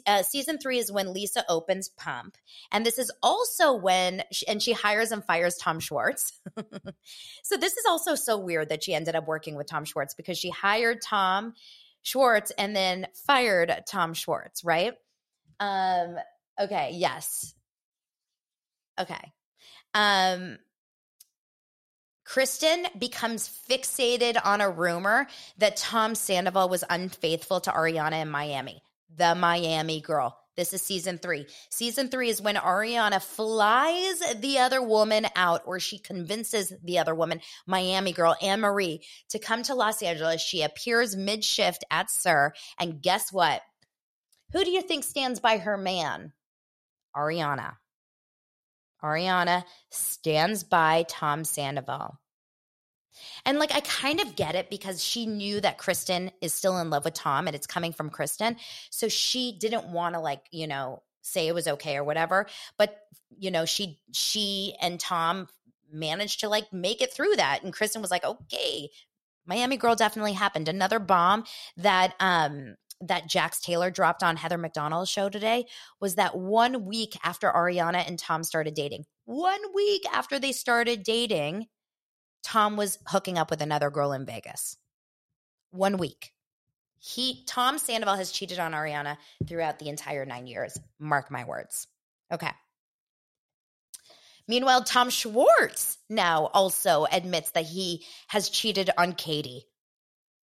[0.06, 2.36] uh, season three is when Lisa opens Pump.
[2.70, 6.40] And this is also when, she, and she hires and fires Tom Schwartz.
[7.42, 10.38] so this is also so weird that she ended up working with Tom Schwartz because
[10.38, 11.54] she hired Tom
[12.02, 14.94] Schwartz and then fired Tom Schwartz, right?
[15.60, 16.16] Um,
[16.60, 17.54] okay, yes.
[19.00, 19.32] Okay.
[19.94, 20.58] Um,
[22.24, 25.26] Kristen becomes fixated on a rumor
[25.58, 28.82] that Tom Sandoval was unfaithful to Ariana in Miami,
[29.14, 30.38] the Miami girl.
[30.56, 31.46] This is season three.
[31.70, 37.14] Season three is when Ariana flies the other woman out, or she convinces the other
[37.14, 40.40] woman, Miami girl, Anne Marie, to come to Los Angeles.
[40.40, 43.62] She appears mid shift at SUR, And guess what?
[44.54, 46.32] Who do you think stands by her man?
[47.14, 47.74] Ariana.
[49.02, 52.18] Ariana stands by Tom Sandoval.
[53.44, 56.88] And like, I kind of get it because she knew that Kristen is still in
[56.88, 58.56] love with Tom and it's coming from Kristen.
[58.90, 62.46] So she didn't want to, like, you know, say it was okay or whatever.
[62.78, 62.96] But,
[63.36, 65.48] you know, she, she and Tom
[65.92, 67.64] managed to like make it through that.
[67.64, 68.90] And Kristen was like, okay,
[69.46, 70.68] Miami Girl definitely happened.
[70.68, 71.44] Another bomb
[71.76, 75.66] that, um, that Jax Taylor dropped on Heather McDonald's show today
[76.00, 81.02] was that one week after Ariana and Tom started dating, one week after they started
[81.02, 81.66] dating,
[82.42, 84.76] Tom was hooking up with another girl in Vegas.
[85.70, 86.32] One week.
[87.00, 90.78] He Tom Sandoval has cheated on Ariana throughout the entire 9 years.
[90.98, 91.86] Mark my words.
[92.32, 92.50] Okay.
[94.46, 99.66] Meanwhile, Tom Schwartz now also admits that he has cheated on Katie.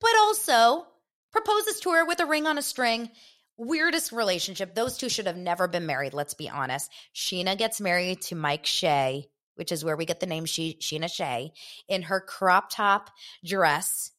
[0.02, 0.86] but also
[1.32, 3.10] proposes to her with a ring on a string.
[3.58, 4.74] Weirdest relationship.
[4.74, 6.91] Those two should have never been married, let's be honest.
[7.15, 11.12] Scheana gets married to Mike Shay, which is where we get the name she- Scheana
[11.12, 11.54] Shay,
[11.88, 13.12] in her crop top
[13.46, 14.12] dress.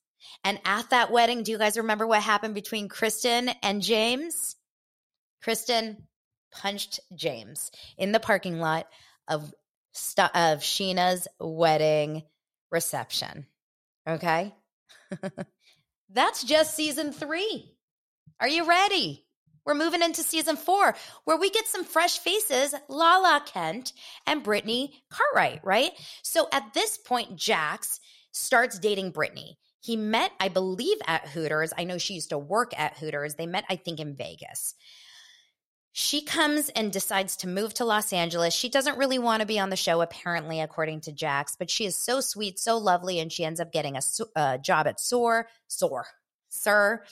[0.44, 4.56] And at that wedding, do you guys remember what happened between Kristen and James?
[5.42, 6.06] Kristen
[6.52, 8.86] punched James in the parking lot
[9.26, 9.52] of
[10.18, 12.22] of Scheana's wedding
[12.70, 13.46] reception.
[14.06, 14.54] Okay?
[16.12, 17.74] That's just season 3.
[18.40, 19.24] Are you ready?
[19.64, 20.94] We're moving into season 4
[21.24, 23.92] where we get some fresh faces, Lala Kent
[24.26, 25.92] and Brittany Cartwright, right?
[26.22, 28.00] So at this point Jax
[28.32, 29.58] starts dating Brittany.
[29.80, 31.72] He met, I believe, at Hooters.
[31.76, 33.34] I know she used to work at Hooters.
[33.34, 34.74] They met, I think, in Vegas.
[35.94, 38.54] She comes and decides to move to Los Angeles.
[38.54, 41.84] She doesn't really want to be on the show, apparently, according to Jax, but she
[41.84, 44.00] is so sweet, so lovely, and she ends up getting a,
[44.34, 45.48] a job at SOAR.
[45.68, 46.06] SOAR,
[46.48, 47.04] Sir.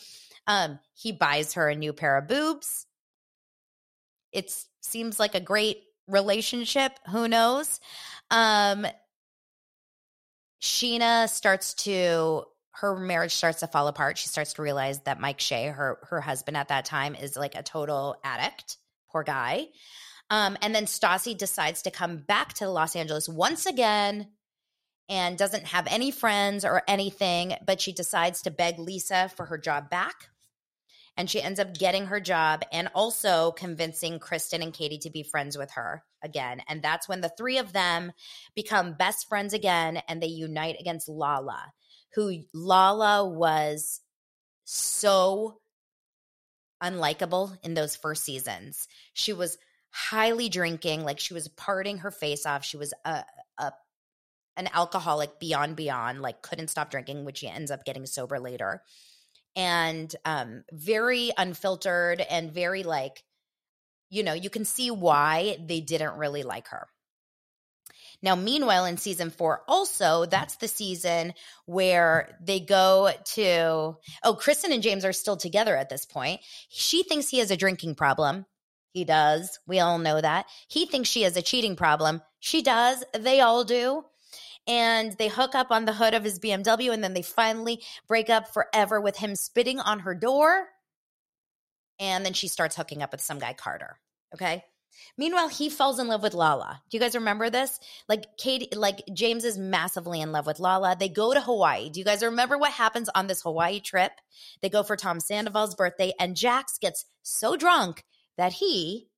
[0.46, 2.86] Um, he buys her a new pair of boobs.
[4.32, 6.98] It seems like a great relationship.
[7.10, 7.80] Who knows?
[8.30, 8.86] Um,
[10.62, 14.18] Scheana starts to her marriage starts to fall apart.
[14.18, 17.54] She starts to realize that Mike Shay, her her husband at that time, is like
[17.54, 18.76] a total addict.
[19.11, 19.66] Poor guy.
[20.30, 24.28] Um, and then Stassi decides to come back to Los Angeles once again
[25.09, 29.59] and doesn't have any friends or anything, but she decides to beg Lisa for her
[29.59, 30.28] job back.
[31.16, 35.24] And she ends up getting her job and also convincing Kristen and Katie to be
[35.24, 36.62] friends with her again.
[36.68, 38.12] And that's when the three of them
[38.54, 41.72] become best friends again and they unite against Lala
[42.14, 44.01] who Lala was
[44.64, 45.61] so
[46.83, 48.88] unlikable in those first seasons.
[49.12, 49.59] She was
[49.90, 52.64] highly drinking, like she was parting her face off.
[52.64, 53.25] She was a,
[53.59, 53.73] a
[54.57, 58.83] an alcoholic beyond beyond, like couldn't stop drinking, which she ends up getting sober later.
[59.57, 63.25] And um very unfiltered and very like
[64.12, 66.88] you know, you can see why they didn't really like her.
[68.22, 71.33] Now, meanwhile, in season four, also, that's the season
[71.64, 76.40] where they go to, oh, Kristen and James are still together at this point.
[76.68, 78.44] She thinks he has a drinking problem.
[78.92, 79.59] He does.
[79.66, 80.46] We all know that.
[80.68, 82.20] He thinks she has a cheating problem.
[82.40, 83.04] She does.
[83.18, 84.04] They all do.
[84.66, 88.28] And they hook up on the hood of his BMW, and then they finally break
[88.28, 90.66] up forever with him spitting on her door.
[91.98, 93.98] And then she starts hooking up with some guy, Carter.
[94.35, 94.64] Okay.
[95.16, 96.83] Meanwhile, he falls in love with Lala.
[96.90, 97.79] Do you guys remember this?
[98.09, 100.96] Like Katie, like James is massively in love with Lala.
[100.98, 101.90] They go to Hawaii.
[101.90, 104.12] Do you guys remember what happens on this Hawaii trip?
[104.62, 108.05] They go for Tom Sandoval's birthday, and Jax gets so drunk
[108.37, 109.09] that he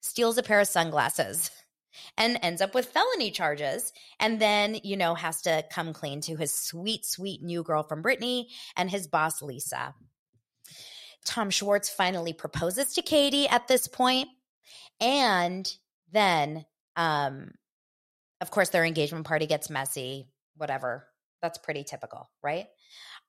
[0.00, 1.50] steals a pair of sunglasses
[2.18, 6.36] and ends up with felony charges and then you know has to come clean to
[6.36, 9.94] his sweet sweet new girl from Brittany and his boss Lisa.
[11.24, 14.28] Tom Schwartz finally proposes to Katie at this point
[15.00, 15.72] and
[16.12, 16.64] then,
[16.96, 17.52] um,
[18.40, 21.06] of course, their engagement party gets messy, whatever.
[21.42, 22.66] That's pretty typical, right?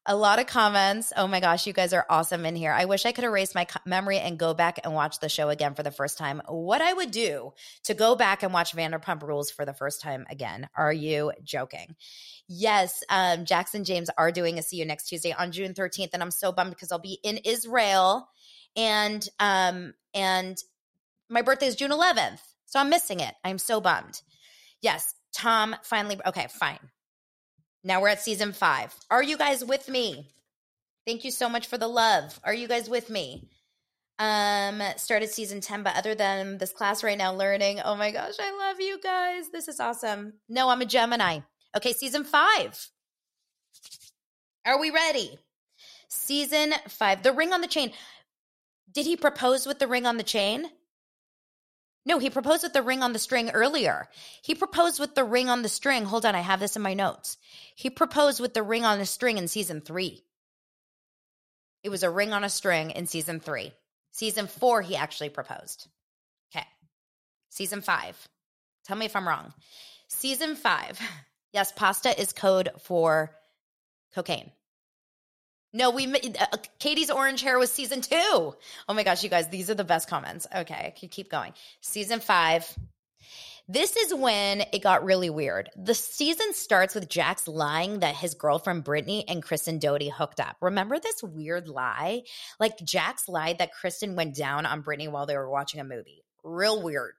[0.08, 1.14] A lot of comments.
[1.16, 2.74] Oh my gosh, you guys are awesome in here.
[2.74, 5.76] I wish I could erase my memory and go back and watch the show again
[5.76, 6.42] for the first time.
[6.48, 7.54] What I would do
[7.84, 10.68] to go back and watch Vanderpump Rules for the first time again.
[10.76, 11.96] Are you joking?
[12.48, 16.10] Yes, um, Jax and James are doing a See You Next Tuesday on June 13th,
[16.14, 18.28] and I'm so bummed because I'll be in Israel
[18.76, 20.58] and um and
[21.32, 22.42] my birthday is June 11th.
[22.66, 23.34] So I'm missing it.
[23.44, 24.22] I'm so bummed.
[24.82, 26.20] Yes, Tom finally.
[26.26, 26.80] Okay, fine.
[27.84, 28.94] Now we're at season five.
[29.10, 30.28] Are you guys with me?
[31.08, 32.40] Thank you so much for the love.
[32.44, 33.50] Are you guys with me?
[34.20, 37.82] Um, started season 10, but other than this class right now, learning.
[37.84, 39.50] Oh my gosh, I love you guys.
[39.50, 40.34] This is awesome.
[40.48, 41.40] No, I'm a Gemini.
[41.76, 42.88] Okay, season five.
[44.66, 45.40] Are we ready?
[46.08, 47.94] Season five, the ring on the chain.
[48.92, 50.70] Did he propose with the ring on the chain?
[52.06, 54.08] No, he proposed with the ring on the string earlier.
[54.42, 56.06] He proposed with the ring on the string.
[56.06, 57.38] Hold on, I have this in my notes.
[57.76, 60.24] He proposed with the ring on the string in season three.
[61.84, 63.72] It was a ring on a string in season three.
[64.12, 65.88] Season four, he actually proposed.
[66.54, 66.66] Okay.
[67.50, 68.18] Season five.
[68.86, 69.54] Tell me if I'm wrong.
[70.08, 71.00] Season five.
[71.54, 73.36] Yes, pasta is code for
[74.16, 74.52] cocaine.
[75.74, 78.16] No, we uh, uh, Katie's orange hair was season two.
[78.18, 80.48] Oh my gosh, you guys, these are the best comments.
[80.54, 81.54] Okay, I keep going.
[81.82, 82.68] Season five.
[83.68, 85.70] This is when it got really weird.
[85.78, 90.58] The season starts with Jax lying that his girlfriend Brittany and Kristen Doute hooked up.
[90.62, 92.24] Remember this weird lie?
[92.60, 96.26] Like Jax lied that Kristen went down on Brittany while they were watching a movie.
[96.44, 97.14] Real weird.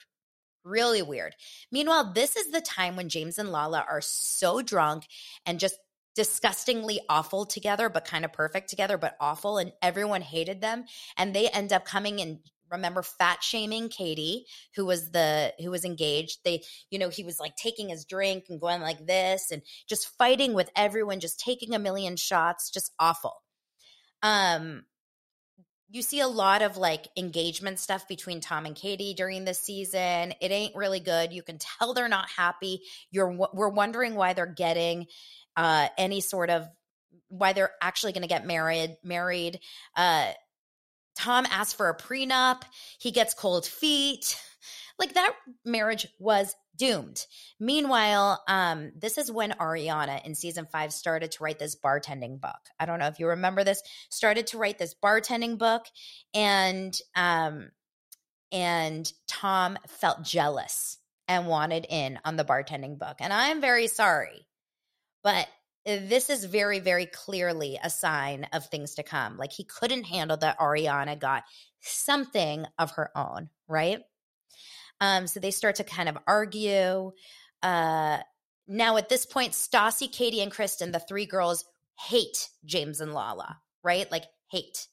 [0.64, 1.34] Really weird.
[1.70, 5.04] Meanwhile, this is the time when James and Lala are so drunk
[5.46, 5.76] and just
[6.14, 9.58] disgustingly awful together, but kind of perfect together, but awful.
[9.58, 10.84] And everyone hated them.
[11.16, 12.38] And they end up coming and
[12.70, 16.40] remember fat shaming Katie, who was the who was engaged.
[16.44, 20.16] They, you know, he was like taking his drink and going like this and just
[20.18, 23.42] fighting with everyone, just taking a million shots, just awful.
[24.22, 24.84] Um
[25.92, 30.32] you see a lot of like engagement stuff between Tom and Katie during this season.
[30.40, 31.34] It ain't really good.
[31.34, 32.80] You can tell they're not happy.
[33.10, 35.06] You're we're wondering why they're getting
[35.56, 36.68] uh, any sort of
[37.28, 38.96] why they're actually going to get married.
[39.02, 39.60] Married.
[39.96, 40.32] Uh,
[41.16, 42.62] Tom asks for a prenup.
[42.98, 44.40] He gets cold feet.
[44.98, 45.34] Like that
[45.64, 47.24] marriage was doomed.
[47.58, 52.60] Meanwhile, um, this is when Ariana in season five started to write this bartending book.
[52.78, 53.82] I don't know if you remember this.
[54.10, 55.86] Started to write this bartending book,
[56.34, 57.70] and um,
[58.50, 63.16] and Tom felt jealous and wanted in on the bartending book.
[63.20, 64.46] And I'm very sorry,
[65.22, 65.48] but
[65.84, 69.36] this is very, very clearly a sign of things to come.
[69.36, 71.44] Like he couldn't handle that Ariana got
[71.80, 74.00] something of her own, right?
[75.00, 77.12] Um, so they start to kind of argue.
[77.62, 78.18] Uh,
[78.68, 81.64] now, at this point, Stassi, Katie, and Kristen, the three girls,
[81.98, 84.10] hate James and Lala, right?
[84.12, 84.86] Like, hate.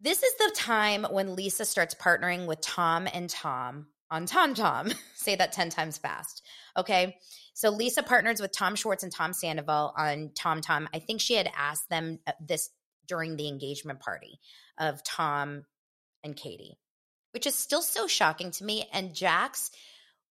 [0.00, 4.92] This is the time when Lisa starts partnering with Tom and Tom on Tom Tom.
[5.14, 6.42] Say that 10 times fast.
[6.76, 7.16] Okay.
[7.54, 10.88] So Lisa partners with Tom Schwartz and Tom Sandoval on Tom Tom.
[10.92, 12.70] I think she had asked them uh, this
[13.08, 14.38] during the engagement party
[14.78, 15.64] of Tom
[16.22, 16.78] and Katie
[17.34, 18.88] which is still so shocking to me.
[18.92, 19.72] And Jax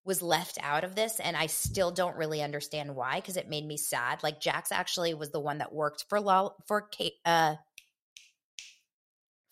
[0.06, 3.64] was left out of this, and I still don't really understand why because it made
[3.64, 4.22] me sad.
[4.22, 7.56] Like Jax actually was the one that worked for Lol- for Kate, uh,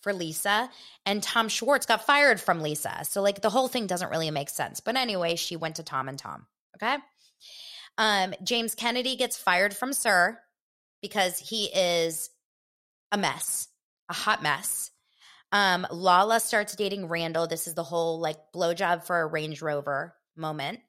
[0.01, 0.69] for Lisa,
[1.05, 3.05] and Tom Schwartz got fired from Lisa.
[3.05, 4.79] So like the whole thing doesn't really make sense.
[4.79, 6.47] But anyway, she went to Tom and Tom.
[6.75, 6.97] Okay.
[7.97, 10.39] Um, James Kennedy gets fired from SUR
[11.01, 12.29] because he is
[13.11, 13.67] a mess,
[14.09, 14.91] a hot mess.
[15.51, 17.45] Um, Lala starts dating Randall.
[17.45, 20.79] This is the whole like blowjob for a Range Rover moment.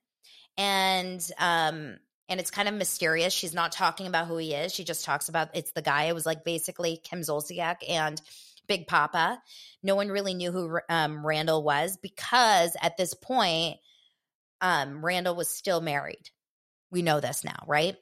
[0.57, 1.97] And um,
[2.29, 3.35] and it's kind of mysterious.
[3.35, 4.73] She's not talking about who he is.
[4.73, 6.05] She just talks about it's the guy.
[6.05, 8.21] It was like basically Kim Zolciak and
[8.67, 9.43] Big Papa.
[9.83, 13.77] No one really knew who um, Randall was because at this point,
[14.63, 16.31] um, Randall was still married.
[16.95, 17.97] We know this now, right?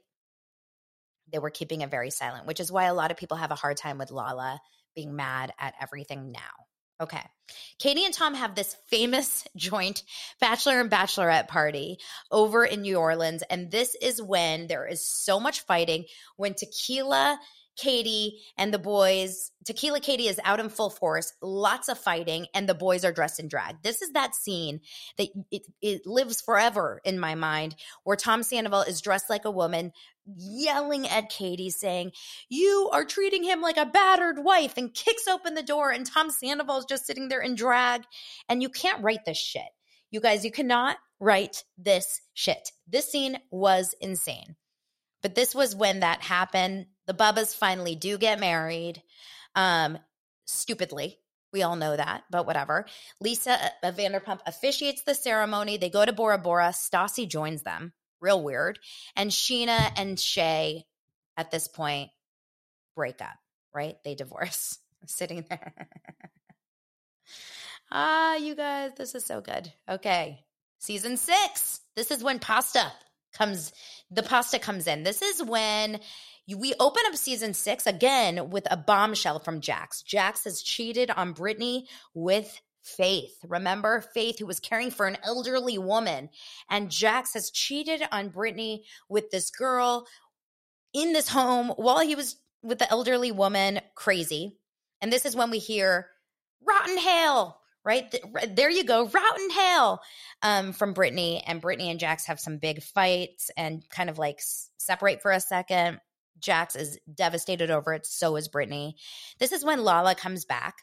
[1.33, 3.55] They were keeping it very silent, which is why a lot of people have a
[3.55, 4.61] hard time with Lala
[4.95, 6.41] being mad at everything now.
[7.01, 7.23] Okay.
[7.79, 10.03] Katie and Tom have this famous joint
[10.43, 11.97] bachelor and bachelorette party
[12.31, 13.43] over in New Orleans.
[13.49, 16.05] And this is when there is so much fighting,
[16.37, 17.41] when tequila
[17.77, 22.69] Katie and the boys, Tequila Katie is out in full force, lots of fighting, and
[22.69, 23.83] the boys are dressed in drag.
[23.83, 24.81] This is that scene
[25.17, 29.51] that it, it lives forever in my mind where Tom Sandoval is dressed like a
[29.51, 29.93] woman,
[30.37, 32.13] yelling at Katie, saying,
[32.49, 36.31] You are treating him like a battered wife, and kicks open the door, and Tom
[36.31, 38.03] Sandoval is just sitting there in drag.
[38.49, 39.63] And you can't write this shit.
[40.11, 42.71] You guys, you cannot write this shit.
[42.87, 44.57] This scene was insane.
[45.23, 46.87] But this was when that happened.
[47.07, 49.03] The Bubbas finally do get married.
[49.55, 49.99] Um,
[50.47, 51.19] stupidly.
[51.53, 52.87] We all know that, but whatever.
[53.21, 55.77] Lisa uh, Vanderpump officiates the ceremony.
[55.77, 56.69] They go to Bora Bora.
[56.69, 57.93] Stassi joins them.
[58.21, 58.79] Real weird.
[59.17, 60.85] And Scheana and Shay
[61.37, 62.11] at this point
[62.97, 63.37] break up,
[63.75, 63.97] right?
[64.05, 64.79] They divorce.
[65.07, 65.75] Sitting there.
[67.93, 69.71] ah, you guys, this is so good.
[69.89, 70.41] Okay.
[70.79, 71.81] Season six.
[71.97, 72.93] This is when pasta
[73.35, 73.73] comes
[74.11, 75.03] the pasta comes in.
[75.03, 76.01] This is when
[76.49, 80.03] we open up season six again with a bombshell from Jax.
[80.03, 83.37] Jax has cheated on Brittany with Faith.
[83.47, 86.31] Remember Faith, who was caring for an elderly woman.
[86.69, 90.07] And Jax has cheated on Brittany with this girl
[90.93, 93.81] in this home while he was with the elderly woman.
[93.95, 94.59] Crazy.
[95.01, 96.09] And this is when we hear
[96.67, 98.15] Rotten Hell right?
[98.49, 100.03] There you go, rotten hell
[100.43, 101.43] um, from Brittany.
[101.47, 104.41] And Brittany and Jax have some big fights and kind of like
[104.79, 106.01] separate for a second.
[106.39, 108.07] Jax is devastated over it.
[108.07, 108.97] So is Brittany.
[109.39, 110.77] This is when Lala comes back.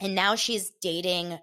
[0.00, 1.38] And now she's dating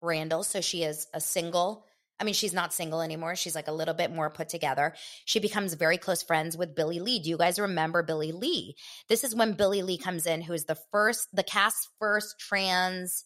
[0.00, 0.44] Randall.
[0.44, 1.84] So she is a single.
[2.20, 3.36] I mean, she's not single anymore.
[3.36, 4.94] She's like a little bit more put together.
[5.24, 7.20] She becomes very close friends with Billy Lee.
[7.20, 8.76] Do you guys remember Billy Lee?
[9.08, 13.24] This is when Billy Lee comes in, who is the first, the cast's first trans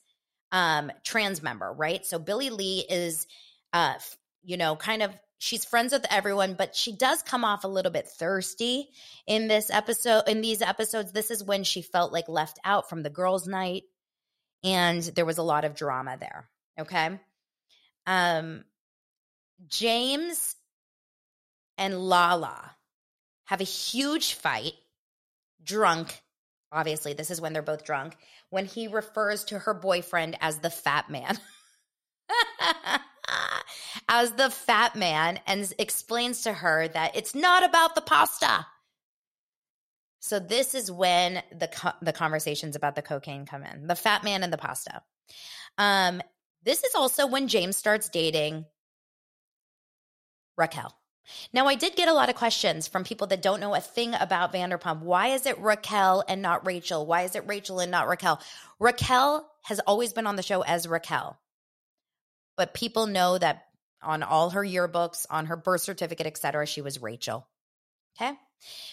[0.53, 2.05] um, trans member, right?
[2.05, 3.27] So Billy Lee is,
[3.73, 3.95] uh,
[4.45, 5.11] you know, kind of
[5.43, 8.89] she's friends with everyone, but she does come off a little bit thirsty
[9.27, 10.29] in this episode.
[10.29, 13.83] In these episodes, this is when she felt like left out from the girls' night,
[14.63, 16.49] and there was a lot of drama there.
[16.79, 17.19] Okay,
[18.07, 18.63] um,
[19.67, 20.55] James
[21.77, 22.77] and Lala
[23.47, 24.75] have a huge fight,
[25.65, 26.23] drunk.
[26.71, 28.17] Obviously, this is when they're both drunk,
[28.51, 31.37] when he refers to her boyfriend as the fat man.
[34.09, 38.67] as the fat man and explains to her that it's not about the pasta.
[40.21, 43.89] So this is when the co- the conversations about the cocaine come in.
[43.89, 45.03] The fat man and the pasta.
[45.79, 46.23] Um,
[46.65, 48.67] this is also when James starts dating
[50.57, 50.97] Raquel.
[51.53, 54.15] Now, I did get a lot of questions from people that don't know a thing
[54.15, 55.01] about Vanderpump.
[55.01, 57.07] Why is it Raquel and not Rachel?
[57.07, 58.41] Why is it Rachel and not Raquel?
[58.79, 61.39] Raquel has always been on the show as Raquel,
[62.57, 63.67] but people know that
[64.03, 67.47] on all her yearbooks, on her birth certificate, etc., she was Rachel.
[68.17, 68.33] Okay.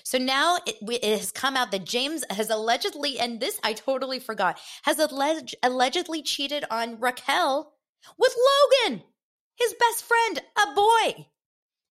[0.03, 4.19] So now it, it, has come out that James has allegedly, and this I totally
[4.19, 7.73] forgot, has alleged, allegedly cheated on Raquel
[8.17, 8.35] with
[8.87, 9.03] Logan,
[9.55, 11.27] his best friend, a boy,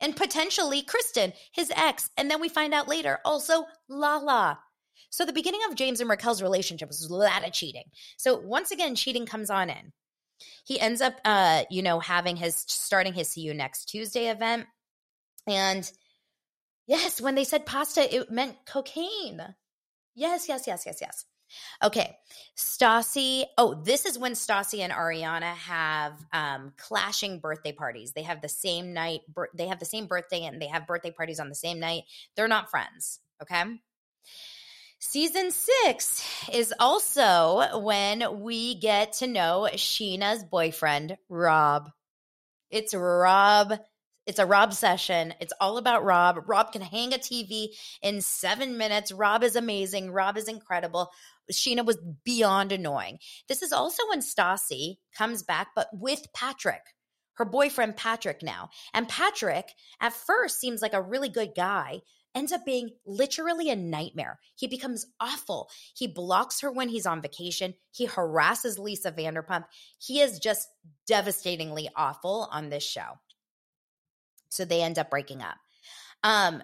[0.00, 2.10] and potentially Kristen, his ex.
[2.16, 4.60] And then we find out later also Lala.
[5.10, 7.84] So the beginning of James and Raquel's relationship was a lot of cheating.
[8.16, 9.92] So once again, cheating comes on in.
[10.64, 14.66] He ends up, uh, you know, having his starting his See You Next Tuesday event.
[15.46, 15.90] And
[16.86, 19.42] yes, when they said pasta, it meant cocaine.
[20.14, 21.24] Yes, yes, yes, yes, yes.
[21.82, 22.16] Okay,
[22.56, 23.44] Stassi.
[23.58, 28.12] Oh, this is when Stassi and Ariana have um, clashing birthday parties.
[28.12, 29.20] They have the same night.
[29.54, 32.04] they have the same birthday, and they have birthday parties on the same night.
[32.36, 33.20] They're not friends.
[33.42, 33.62] Okay.
[35.06, 41.90] Season six is also when we get to know Scheana's boyfriend, Rob.
[42.70, 43.74] It's Rob.
[44.26, 45.34] It's a Rob session.
[45.40, 46.48] It's all about Rob.
[46.48, 47.68] Rob can hang a TV
[48.02, 49.12] in seven minutes.
[49.12, 50.10] Rob is amazing.
[50.10, 51.10] Rob is incredible.
[51.52, 53.18] Scheana was beyond annoying.
[53.46, 56.82] This is also when Stassi comes back, but with Patrick,
[57.34, 58.70] her boyfriend Patrick now.
[58.94, 59.66] And Patrick
[60.00, 62.00] at first seems like a really good guy,
[62.34, 64.40] ends up being literally a nightmare.
[64.56, 65.70] He becomes awful.
[65.96, 67.74] He blocks her when he's on vacation.
[67.92, 69.64] He harasses Lisa Vanderpump.
[69.98, 70.68] He is just
[71.06, 73.18] devastatingly awful on this show.
[74.48, 75.56] So they end up breaking up.
[76.22, 76.62] Um,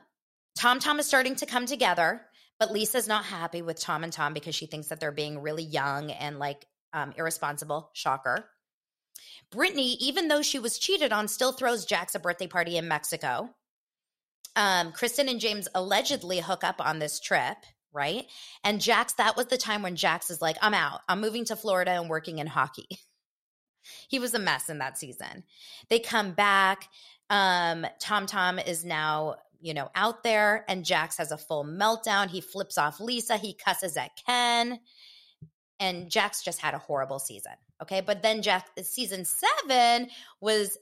[0.56, 2.22] Tom Tom is starting to come together,
[2.58, 5.62] but Lisa's not happy with Tom and Tom because she thinks that they're being really
[5.62, 7.90] young and like um, irresponsible.
[7.92, 8.46] Shocker.
[9.50, 13.50] Brittany, even though she was cheated on, still throws Jax a birthday party in Mexico
[14.56, 17.56] um, Kristen and James allegedly hook up on this trip,
[17.92, 18.26] right?
[18.64, 21.00] And Jax, that was the time when Jax is like, I'm out.
[21.08, 22.88] I'm moving to Florida and working in hockey.
[24.08, 25.44] he was a mess in that season.
[25.88, 26.88] They come back.
[27.28, 32.28] Um, Tom Tom is now, you know, out there, and Jax has a full meltdown.
[32.28, 33.36] He flips off Lisa.
[33.36, 34.80] He cusses at Ken.
[35.78, 37.52] And Jax just had a horrible season.
[37.80, 38.02] Okay.
[38.02, 40.08] But then Jax, season seven
[40.40, 40.76] was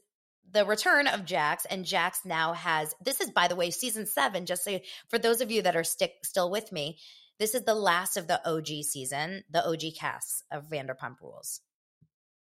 [0.53, 4.47] the return of Jax, and Jax now has this is by the way season seven.
[4.47, 4.79] Just so
[5.09, 6.99] for those of you that are stick still with me,
[7.39, 11.61] this is the last of the OG season, the OG cast of Vanderpump Rules.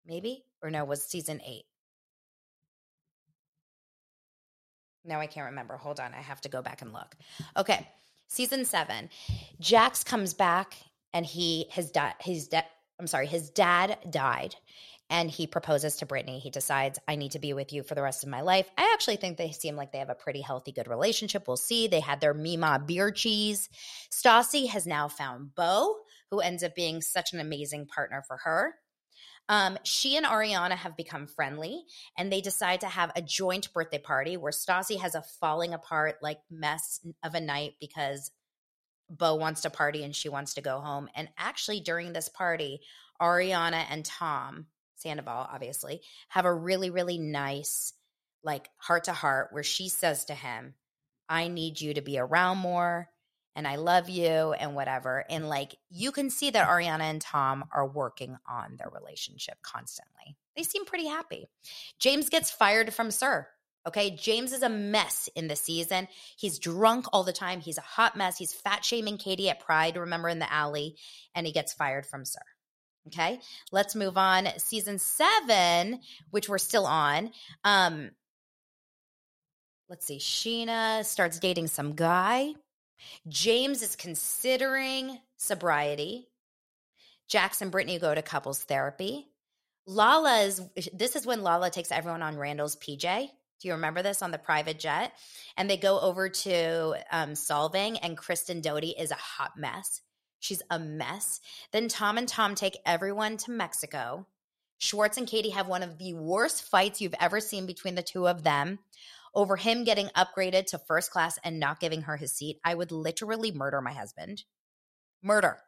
[0.05, 1.65] Maybe or no, was season eight.
[5.05, 5.75] Now I can't remember.
[5.75, 7.15] Hold on, I have to go back and look.
[7.57, 7.87] Okay,
[8.27, 9.09] season seven.
[9.59, 10.75] Jax comes back,
[11.13, 12.65] and he his dad his dad.
[12.99, 14.55] I'm sorry, his dad died
[15.09, 16.39] and he proposes to Brittany.
[16.39, 18.69] He decides, I need to be with you for the rest of my life.
[18.77, 21.47] I actually think they seem like they have a pretty healthy, good relationship.
[21.47, 21.87] We'll see.
[21.87, 23.69] They had their Mima beer cheese.
[24.11, 25.95] Stassi has now found Beau,
[26.31, 28.75] who ends up being such an amazing partner for her.
[29.49, 31.83] Um, she and Ariana have become friendly
[32.17, 36.15] and they decide to have a joint birthday party where Stassi has a falling apart,
[36.21, 38.31] like mess of a night because
[39.09, 41.09] Beau wants to party and she wants to go home.
[41.13, 42.79] And actually, during this party,
[43.21, 44.67] Ariana and Tom
[45.03, 47.93] Sandoval, obviously, have a really, really nice,
[48.43, 50.73] like heart to heart where she says to him,
[51.29, 53.09] I need you to be around more
[53.55, 55.25] and I love you and whatever.
[55.29, 60.37] And like you can see that Ariana and Tom are working on their relationship constantly.
[60.55, 61.47] They seem pretty happy.
[61.99, 63.47] James gets fired from SUR.
[63.85, 64.11] Okay.
[64.11, 66.07] James is a mess in the season.
[66.37, 67.59] He's drunk all the time.
[67.59, 68.37] He's a hot mess.
[68.37, 70.95] He's fat shaming Katie at Pride, remember in the alley,
[71.35, 72.41] and he gets fired from SUR.
[73.07, 73.39] Okay,
[73.71, 74.47] let's move on.
[74.57, 75.99] Season seven,
[76.31, 77.31] which we're still on.
[77.63, 78.11] Um,
[79.89, 80.19] let's see.
[80.19, 82.53] Scheana starts dating some guy.
[83.27, 86.29] James is considering sobriety.
[87.27, 89.27] Jax and Brittany go to couples therapy.
[89.85, 90.61] Lala is
[90.93, 93.29] this is when Lala takes everyone on Randall's PJ.
[93.59, 95.13] Do you remember this on the private jet?
[95.57, 100.01] And they go over to um, Solvang, and Kristen Doute is a hot mess.
[100.43, 101.39] She's a mess.
[101.71, 104.27] Then Tom and Tom take everyone to Mexico.
[104.77, 108.27] Schwartz and Katie have one of the worst fights you've ever seen between the two
[108.27, 108.79] of them
[109.33, 112.91] over him getting upgraded to first class and not giving her his seat, I would
[112.91, 114.43] literally murder my husband.
[115.21, 115.59] Murder.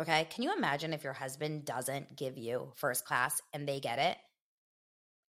[0.00, 0.26] Okay.
[0.30, 4.16] Can you imagine if your husband doesn't give you first class and they get it?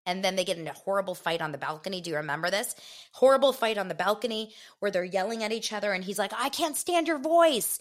[0.08, 2.00] And then they get in a horrible fight on the balcony.
[2.00, 2.74] Do you remember this?
[3.12, 6.48] Horrible fight on the balcony where they're yelling at each other and he's like, I
[6.48, 7.78] can't stand your voice.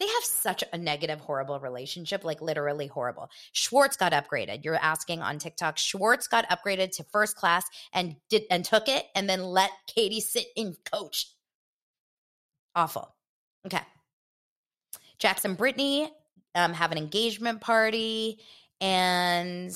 [0.00, 3.30] They have such a negative, horrible relationship, like literally horrible.
[3.52, 4.64] Schwartz got upgraded.
[4.64, 5.78] You're asking on TikTok.
[5.78, 10.20] Schwartz got upgraded to first class and did and took it and then let Katie
[10.20, 11.28] sit in coach.
[12.74, 13.14] Awful.
[13.64, 13.80] Okay.
[15.18, 16.10] Jax and Brittany
[16.54, 18.40] um, have an engagement party,
[18.80, 19.72] and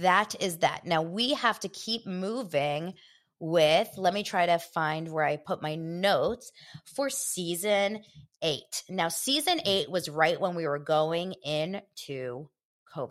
[0.00, 0.86] that is that.
[0.86, 2.94] Now we have to keep moving
[3.38, 6.52] with, let me try to find where I put my notes
[6.84, 8.02] for season
[8.42, 8.82] eight.
[8.88, 12.48] Now, season eight was right when we were going into
[12.94, 13.10] COVID.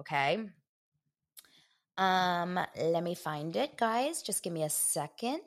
[0.00, 0.44] Okay.
[1.98, 4.22] Um, let me find it, guys.
[4.22, 5.40] Just give me a second.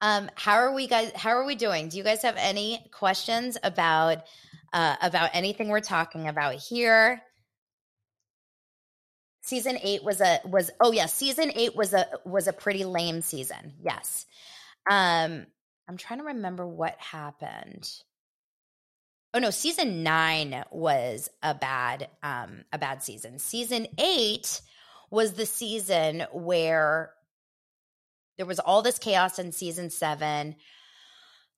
[0.00, 1.10] Um, how are we guys?
[1.16, 1.88] How are we doing?
[1.88, 4.22] Do you guys have any questions about
[4.72, 7.22] uh, about anything we're talking about here.
[9.48, 13.22] Season eight was a was oh yeah, season eight was a was a pretty lame
[13.22, 13.72] season.
[13.82, 14.26] Yes.
[14.90, 15.46] Um,
[15.88, 17.90] I'm trying to remember what happened.
[19.32, 23.38] Oh no, season nine was a bad um a bad season.
[23.38, 24.60] Season eight
[25.10, 27.12] was the season where
[28.36, 30.56] there was all this chaos in season seven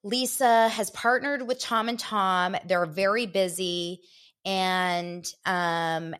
[0.02, 2.54] Lisa has partnered with Tom and Tom.
[2.66, 4.00] They're very busy.
[4.44, 6.14] And um,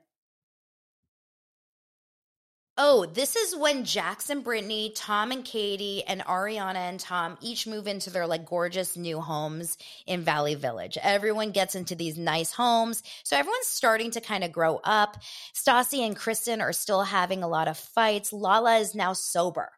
[2.83, 7.87] oh, this is when Jackson, Brittany, Tom and Katie, and Ariana and Tom each move
[7.87, 9.77] into their like gorgeous new homes
[10.07, 10.97] in Valley Village.
[11.03, 13.03] Everyone gets into these nice homes.
[13.23, 15.19] So everyone's starting to kind of grow up.
[15.55, 18.33] Stassi and Kristen are still having a lot of fights.
[18.33, 19.71] Lala is now sober.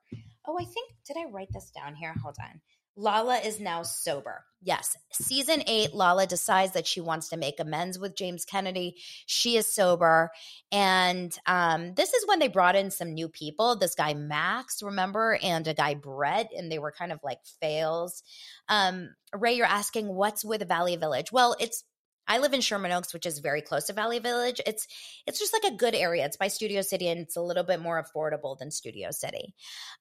[0.47, 2.15] Oh, I think, did I write this down here?
[2.23, 2.61] Hold on.
[2.97, 4.45] Lala is now sober.
[4.61, 4.97] Yes.
[5.13, 8.97] Season eight, Lala decides that she wants to make amends with James Kennedy.
[9.27, 10.31] She is sober.
[10.71, 13.77] And um, this is when they brought in some new people.
[13.77, 18.23] This guy, Max, remember, and a guy, Brett, and they were kind of like fails.
[18.69, 21.33] Um, Ray, you're asking what's with Valley Village?
[21.33, 21.83] Well, it's
[22.29, 24.61] I live in Sherman Oaks, which is very close to Valley Village.
[24.65, 24.87] It's
[25.27, 26.25] it's just like a good area.
[26.25, 29.55] It's by Studio City and it's a little bit more affordable than Studio City.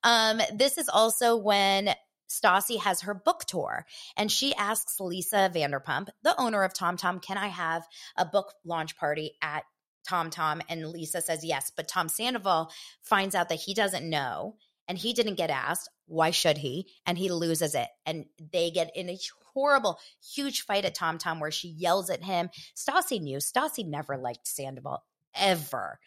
[0.04, 1.90] Um, this is also when
[2.32, 7.20] Stassi has her book tour and she asks Lisa Vanderpump, the owner of Tom Tom,
[7.20, 9.64] can I have a book launch party at
[10.08, 10.62] Tom Tom?
[10.70, 11.72] And Lisa says yes.
[11.76, 12.72] But Tom Sandoval
[13.02, 14.56] finds out that he doesn't know
[14.88, 15.90] and he didn't get asked.
[16.06, 16.88] Why should he?
[17.06, 17.88] And he loses it.
[18.06, 19.18] And they get in a
[19.54, 20.00] horrible,
[20.36, 22.50] huge fight at Tom Tom where she yells at him.
[22.76, 23.38] Stassi knew.
[23.38, 25.04] Stassi never liked Sandoval
[25.36, 26.00] ever.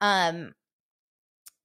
[0.00, 0.54] Um,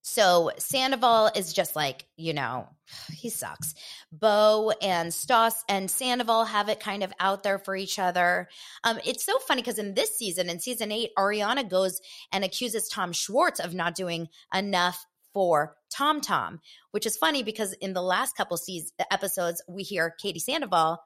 [0.08, 2.68] so Sandoval is just like, you know,
[3.12, 3.74] he sucks.
[4.12, 8.48] Beau and Stas and Sandoval have it kind of out there for each other.
[8.84, 12.02] Um, it's so funny because in this season, in season eight, Ariana goes
[12.32, 15.04] and accuses Tom Schwartz of not doing enough
[15.34, 16.60] for Tom Tom,
[16.92, 21.00] which is funny because in the last couple seasons, episodes, we hear Katie Sandoval,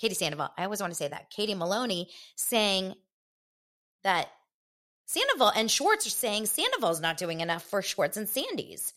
[0.00, 2.94] Katie Sandoval, I always want to say that, Katie Maloney saying
[4.04, 4.28] that
[5.10, 8.92] Sandoval and Schwartz are saying Sandoval's not doing enough for Schwartz and Sandy's.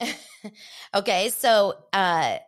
[0.94, 2.38] okay, so uh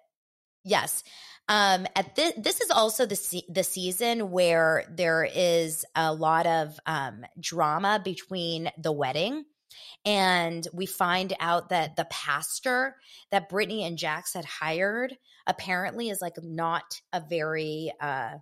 [0.64, 1.04] yes.
[1.48, 6.48] Um at this this is also the se- the season where there is a lot
[6.48, 9.44] of um drama between the wedding
[10.04, 12.96] and we find out that the pastor
[13.30, 18.38] that Brittany and Jax had hired apparently is like not a very uh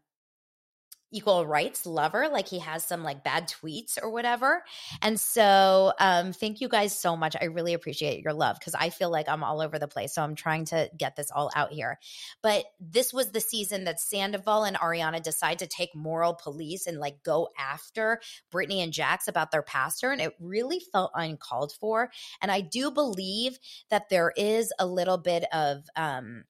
[1.13, 4.65] equal rights lover like he has some like bad tweets or whatever.
[5.03, 7.37] And so um thank you guys so much.
[7.41, 10.23] I really appreciate your love because i feel like i'm all over the place so
[10.23, 11.99] i'm trying to get this all out here.
[12.43, 16.99] But this was the season that sandoval and ariana decide to take moral police and
[16.99, 22.11] like go after brittany and jax about their pastor and it really felt uncalled for.
[22.41, 23.59] And i do believe
[23.91, 26.45] that there is a little bit of um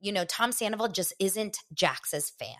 [0.00, 2.56] you know, Tom Sandoval just isn't Jax's fan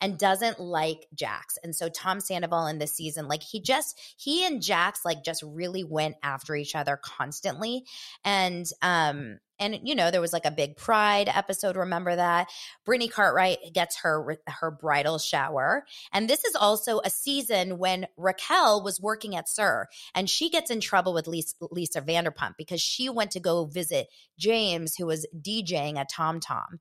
[0.00, 1.58] and doesn't like Jax.
[1.62, 5.42] And so Tom Sandoval in this season, like he just, he and Jax like just
[5.42, 7.84] really went after each other constantly.
[8.24, 12.48] And, um, and you know there was like a big pride episode remember that
[12.84, 18.82] brittany cartwright gets her her bridal shower and this is also a season when raquel
[18.82, 23.08] was working at SUR, and she gets in trouble with lisa, lisa vanderpump because she
[23.08, 26.80] went to go visit james who was djing at tom tom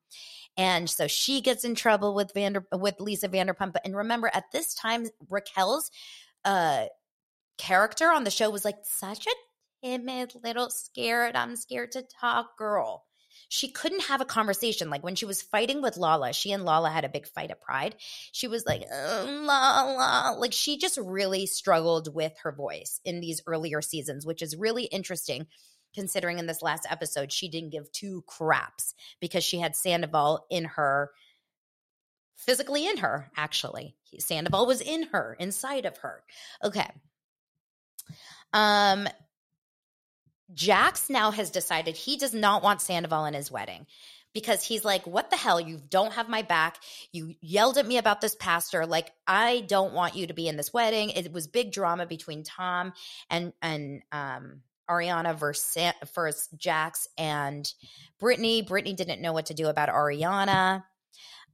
[0.57, 3.75] and so she gets in trouble with Vander with Lisa Vanderpump.
[3.85, 5.91] And remember, at this time, Raquel's
[6.43, 6.85] uh,
[7.57, 9.31] character on the show was like such a
[9.87, 13.05] timid, little scared, I'm scared to talk girl.
[13.49, 14.89] she couldn't have a conversation.
[14.89, 17.61] Like when she was fighting with Lala, she and Lala had a big fight at
[17.61, 17.95] Pride.
[18.31, 20.35] She was like, uh, Lala.
[20.37, 24.83] Like she just really struggled with her voice in these earlier seasons, which is really
[24.83, 25.47] interesting
[25.93, 30.65] considering in this last episode, she didn't give two craps because she had Sandoval in
[30.65, 31.09] her
[32.35, 33.95] physically in her, actually.
[34.19, 36.23] Sandoval was in her, inside of her.
[36.63, 36.87] Okay.
[38.53, 39.07] Um,
[40.53, 43.85] Jax now has decided he does not want Sandoval in his wedding
[44.33, 45.59] because he's like, What the hell?
[45.59, 46.77] You don't have my back.
[47.11, 48.85] You yelled at me about this pastor.
[48.85, 51.09] Like, I don't want you to be in this wedding.
[51.09, 52.93] It was big drama between Tom
[53.29, 57.71] and, and, um, Ariana versus, Jax and
[58.19, 58.61] Brittany.
[58.61, 60.83] Brittany didn't know what to do about Ariana.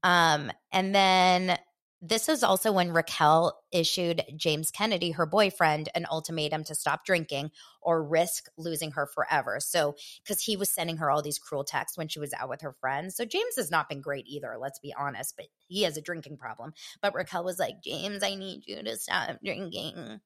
[0.03, 1.57] Um, and then
[2.06, 7.51] this is also when Raquel issued James Kennedy, her boyfriend, an ultimatum to stop drinking
[7.82, 9.62] or risk losing her forever.
[9.62, 12.60] So, because he was sending her all these cruel texts when she was out with
[12.60, 13.16] her friends.
[13.16, 16.36] So, James has not been great either, let's be honest, but he has a drinking
[16.36, 16.74] problem.
[17.01, 20.20] But Raquel was like, James, I need you to stop drinking.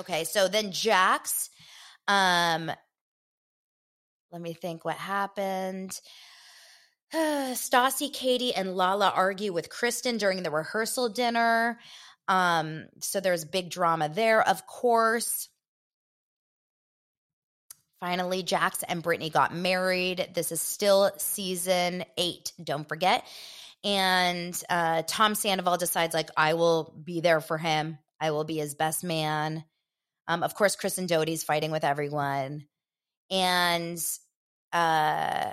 [0.00, 1.48] Okay, so then Jax,
[2.08, 2.72] um,
[4.32, 6.00] let me think what happened.
[7.14, 11.78] Stassi, Katie, and Lala argue with Kristen during the rehearsal dinner.
[12.26, 15.48] Um, so there's big drama there, of course.
[18.00, 20.30] Finally, Jax and Brittany got married.
[20.34, 23.24] This is still season eight, don't forget.
[23.82, 27.98] And uh, Tom Sandoval decides, like, I will be there for him.
[28.20, 29.64] I will be his best man.
[30.28, 32.66] Um, of course, Kristen Doute's fighting with everyone.
[33.30, 33.98] And
[34.72, 35.52] uh,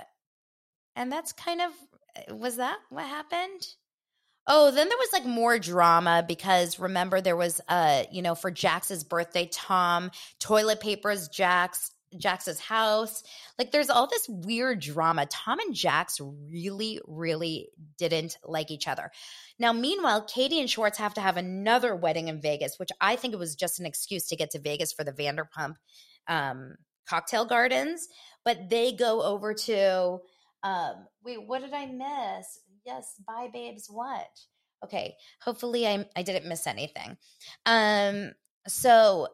[0.96, 1.70] and that's kind of
[2.16, 3.68] uh, was that what happened?
[4.48, 8.50] Oh, then there was like more drama because remember there was uh, you know, for
[8.50, 13.22] Jax's birthday, Tom toilet papers Jax Jax's house.
[13.58, 15.26] Like there's all this weird drama.
[15.26, 17.68] Tom and Jax really, really
[17.98, 19.10] didn't like each other.
[19.58, 23.34] Now, meanwhile, Katie and Schwartz have to have another wedding in Vegas, which I think
[23.34, 25.74] it was just an excuse to get to Vegas for the Vanderpump
[26.28, 26.76] um,
[27.08, 28.08] cocktail gardens.
[28.44, 30.20] But they go over to
[30.66, 32.58] um, wait, what did I miss?
[32.84, 33.86] Yes, bye, babes.
[33.88, 34.28] What?
[34.84, 37.16] Okay, hopefully I I didn't miss anything.
[37.64, 38.32] Um,
[38.66, 39.28] so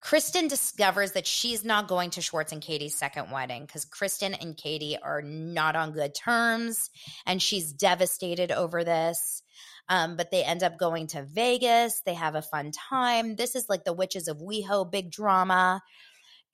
[0.00, 4.56] Kristen discovers that she's not going to Schwartz and Katie's second wedding because Kristen and
[4.56, 6.90] Katie are not on good terms,
[7.24, 9.42] and she's devastated over this.
[9.88, 12.02] Um, but they end up going to Vegas.
[12.04, 13.36] They have a fun time.
[13.36, 15.82] This is like the Witches of WeHo big drama.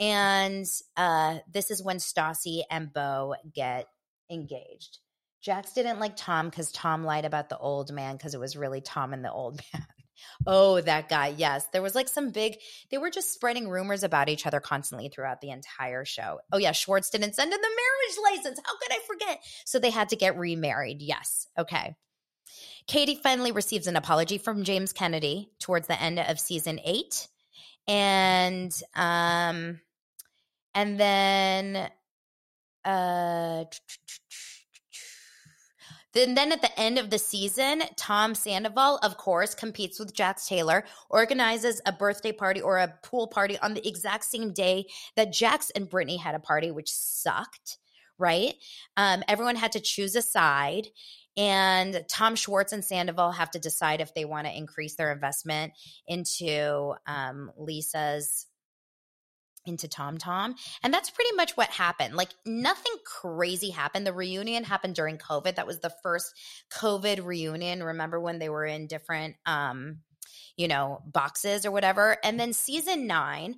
[0.00, 3.86] And uh, this is when Stassi and Beau get
[4.30, 4.98] engaged.
[5.44, 8.80] Jax didn't like Tom because Tom lied about the old man because it was really
[8.80, 9.86] Tom and the old man.
[10.46, 11.34] oh, that guy.
[11.36, 11.66] Yes.
[11.72, 12.56] There was like some big,
[12.90, 16.40] they were just spreading rumors about each other constantly throughout the entire show.
[16.50, 16.72] Oh, yeah.
[16.72, 18.58] Schwartz didn't send in the marriage license.
[18.64, 19.40] How could I forget?
[19.66, 21.02] So they had to get remarried.
[21.02, 21.46] Yes.
[21.58, 21.94] Okay.
[22.86, 27.28] Katie finally receives an apology from James Kennedy towards the end of season eight.
[27.86, 29.80] And, um,
[30.74, 31.90] and then
[32.84, 33.64] uh,
[36.14, 40.48] then, then at the end of the season, Tom Sandoval, of course, competes with Jax
[40.48, 45.32] Taylor, organizes a birthday party or a pool party on the exact same day that
[45.32, 47.78] Jax and Brittany had a party, which sucked,
[48.16, 48.54] right?
[48.96, 50.86] Um, everyone had to choose a side.
[51.36, 55.72] And Tom Schwartz and Sandoval have to decide if they want to increase their investment
[56.06, 58.46] into um, Lisa's
[59.66, 60.54] into Tom Tom.
[60.82, 62.14] And that's pretty much what happened.
[62.14, 64.06] Like nothing crazy happened.
[64.06, 65.56] The reunion happened during COVID.
[65.56, 66.34] That was the first
[66.72, 67.82] COVID reunion.
[67.82, 69.98] Remember when they were in different um,
[70.56, 72.16] you know, boxes or whatever.
[72.22, 73.56] And then season 9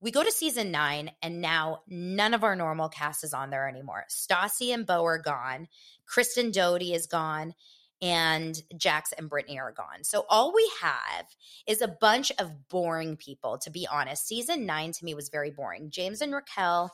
[0.00, 3.68] we go to season nine, and now none of our normal cast is on there
[3.68, 4.04] anymore.
[4.08, 5.68] Stassi and Beau are gone.
[6.06, 7.54] Kristen Doute is gone
[8.02, 10.02] and Jax and Brittany are gone.
[10.02, 11.26] So all we have
[11.66, 14.26] is a bunch of boring people, to be honest.
[14.26, 15.90] Season nine to me was very boring.
[15.90, 16.92] James and Raquel,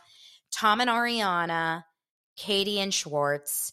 [0.52, 1.84] Tom and Ariana,
[2.36, 3.72] Katie and Schwartz,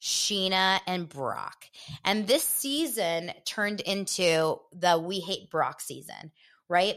[0.00, 1.66] Scheana and Brock.
[2.04, 6.32] And this season turned into the We Hate Brock season,
[6.68, 6.96] right?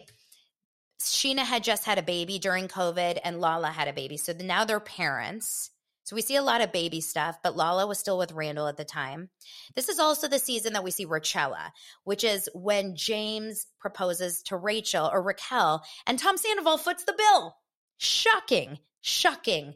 [1.01, 4.17] Scheana had just had a baby during COVID and Lala had a baby.
[4.17, 5.71] So now they're parents.
[6.09, 8.77] So we see a lot of baby stuff, but Lala was still with Randall at
[8.77, 9.29] the time.
[9.75, 11.69] This is also the season that we see Rachella,
[12.03, 17.57] which is when James proposes to Rachel or Raquel, and Tom Sandoval foots the bill.
[17.99, 19.75] Shocking, shocking,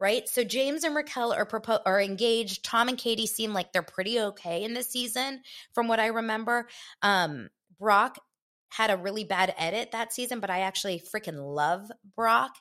[0.00, 0.26] right?
[0.26, 2.64] So James and Raquel are propo- are engaged.
[2.64, 5.42] Tom and Katie seem like they're pretty okay in this season,
[5.74, 6.66] from what I remember.
[7.02, 8.18] Um, Brock
[8.70, 12.54] had a really bad edit that season, but I actually freaking love Brock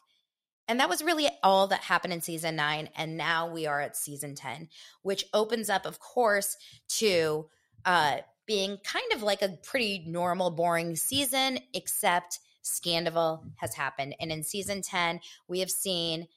[0.68, 2.90] And that was really all that happened in season nine.
[2.96, 4.70] And now we are at season 10,
[5.02, 6.58] which opens up, of course,
[6.98, 7.48] to
[7.86, 14.16] uh, being kind of like a pretty normal, boring season, except Scandoval has happened.
[14.20, 16.28] And in season 10, we have seen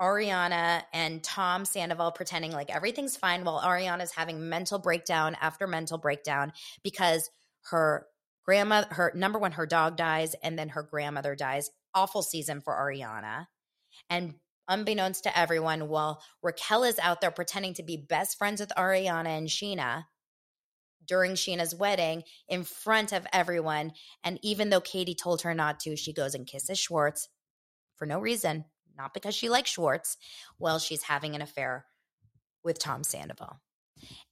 [0.00, 5.96] Ariana and Tom Sandoval pretending like everything's fine while Ariana's having mental breakdown after mental
[5.96, 7.30] breakdown because
[7.70, 8.06] her
[8.44, 11.70] grandma, her number one, her dog dies, and then her grandmother dies.
[11.94, 13.46] Awful season for Ariana.
[14.08, 14.34] And
[14.68, 19.38] unbeknownst to everyone, while Raquel is out there pretending to be best friends with Ariana
[19.38, 20.04] and Scheana
[21.06, 23.92] during Scheana's wedding in front of everyone.
[24.24, 27.28] And even though Katie told her not to, she goes and kisses Schwartz
[27.94, 28.64] for no reason,
[28.96, 30.16] not because she likes Schwartz,
[30.58, 31.86] while she's having an affair
[32.64, 33.60] with Tom Sandoval.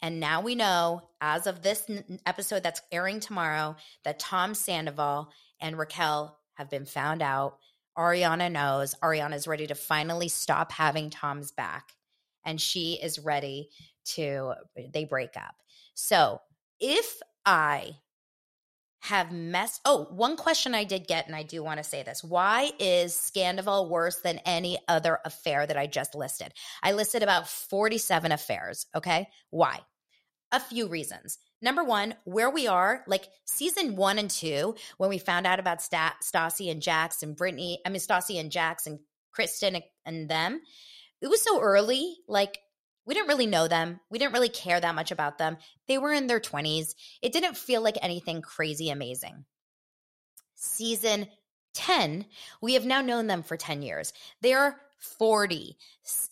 [0.03, 1.89] And now we know, as of this
[2.27, 7.59] episode that's airing tomorrow, that Tom Sandoval and Raquel have been found out.
[7.97, 8.95] Ariana knows.
[9.03, 11.93] Ariana is ready to finally stop having Tom's back.
[12.45, 13.71] And she is ready
[14.15, 14.55] to,
[14.93, 15.55] they break up.
[15.95, 16.41] So
[16.81, 17.93] if I
[19.01, 22.25] have messed, oh, one question I did get, and I do want to say this.
[22.25, 26.53] Why is Scandoval worse than any other affair that I just listed?
[26.83, 28.87] I listed about 47 affairs.
[28.95, 29.29] Okay.
[29.51, 29.81] Why?
[30.53, 31.39] A few reasons.
[31.65, 35.81] Number one, where we are, like season one and two, when we found out about
[35.81, 38.99] St- Stassi and Jax and Brittany, I mean, Stassi and Jax and
[39.33, 40.61] Kristen and them,
[41.23, 42.19] it was so early.
[42.29, 42.59] Like,
[43.07, 43.99] we didn't really know them.
[44.11, 45.57] We didn't really care that much about them.
[45.89, 46.95] They were in their 20s.
[47.23, 49.47] It didn't feel like anything crazy amazing.
[50.55, 51.29] Season
[51.73, 52.27] 10,
[52.61, 54.13] we have now known them for 10 years.
[54.43, 55.79] They're 40.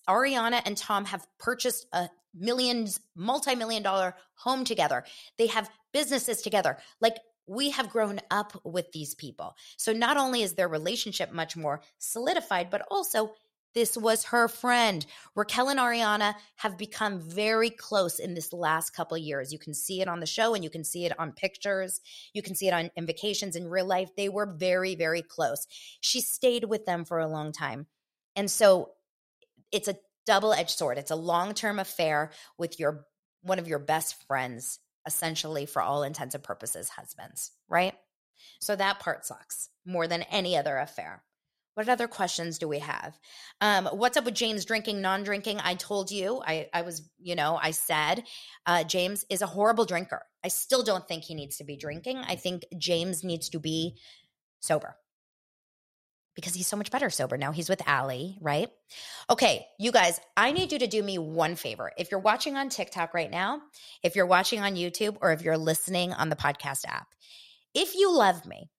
[0.06, 5.04] Ariana and Tom have purchased a millions, multi million dollar home together.
[5.38, 6.78] They have businesses together.
[7.00, 7.16] Like
[7.46, 9.56] we have grown up with these people.
[9.76, 13.32] So not only is their relationship much more solidified, but also
[13.74, 15.04] this was her friend.
[15.34, 19.52] Raquel and Ariana have become very close in this last couple years.
[19.52, 22.00] You can see it on the show and you can see it on pictures.
[22.34, 24.10] You can see it on in vacations in real life.
[24.14, 25.66] They were very, very close.
[26.00, 27.86] She stayed with them for a long time.
[28.36, 28.90] And so
[29.70, 29.96] it's a
[30.26, 30.98] double edged sword.
[30.98, 33.06] It's a long term affair with your
[33.42, 37.94] one of your best friends, essentially, for all intents and purposes, husbands, right?
[38.60, 41.24] So that part sucks more than any other affair.
[41.74, 43.18] What other questions do we have?
[43.60, 45.58] Um, what's up with James drinking, non drinking?
[45.64, 48.24] I told you, I, I was, you know, I said
[48.66, 50.22] uh, James is a horrible drinker.
[50.44, 52.18] I still don't think he needs to be drinking.
[52.18, 53.96] I think James needs to be
[54.60, 54.96] sober
[56.34, 57.52] because he's so much better sober now.
[57.52, 58.70] He's with Allie, right?
[59.28, 61.92] Okay, you guys, I need you to do me one favor.
[61.96, 63.60] If you're watching on TikTok right now,
[64.02, 67.08] if you're watching on YouTube, or if you're listening on the podcast app,
[67.74, 68.70] if you love me,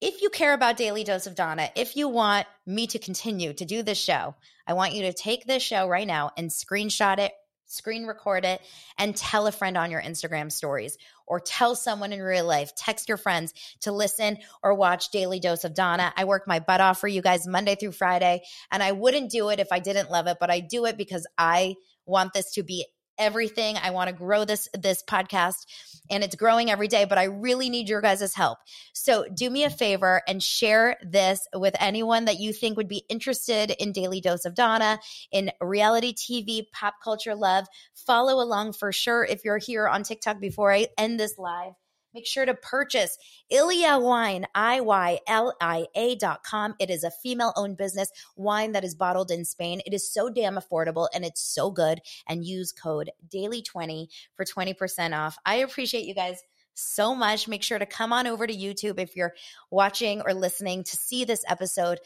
[0.00, 3.64] if you care about Daily Dose of Dana, if you want me to continue to
[3.64, 4.34] do this show,
[4.66, 7.32] I want you to take this show right now and screenshot it,
[7.72, 8.60] screen record it,
[8.98, 13.08] and tell a friend on your Instagram stories or tell someone in real life, text
[13.08, 16.12] your friends to listen or watch Daily Dose of Dana.
[16.16, 19.48] I work my butt off for you guys Monday through Friday, and I wouldn't do
[19.48, 22.62] it if I didn't love it, but I do it because I want this to
[22.62, 22.86] be
[23.18, 23.76] everything.
[23.82, 25.66] I want to grow this this podcast
[26.10, 28.58] and it's growing every day, but I really need your guys' help.
[28.92, 33.04] So do me a favor and share this with anyone that you think would be
[33.08, 34.98] interested in Daily Dose of Dana,
[35.30, 37.66] in reality TV, pop culture love.
[37.94, 41.72] Follow along for sure if you're here on TikTok before I end this live.
[42.14, 43.16] Make sure to purchase
[43.50, 46.74] Iylia Wine, I-Y-L-I-A dot com.
[46.78, 49.80] It is a female owned business wine that is bottled in Spain.
[49.86, 52.00] It is so damn affordable and it's so good.
[52.28, 55.38] And use code daily20 for 20% off.
[55.46, 56.42] I appreciate you guys
[56.74, 57.48] so much.
[57.48, 59.34] Make sure to come on over to YouTube if you're
[59.70, 61.98] watching or listening to see this episode,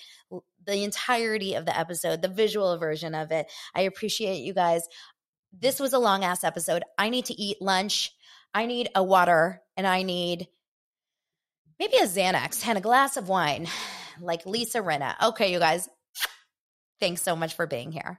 [0.64, 3.50] the entirety of the episode, the visual version of it.
[3.74, 4.82] I appreciate you guys.
[5.52, 6.82] This was a long ass episode.
[6.98, 8.12] I need to eat lunch.
[8.52, 10.48] I need a water and I need
[11.78, 13.68] maybe a Xanax and a glass of wine,
[14.20, 15.14] like Lisa Rinna.
[15.22, 15.88] Okay, you guys,
[17.00, 18.18] thanks so much for being here.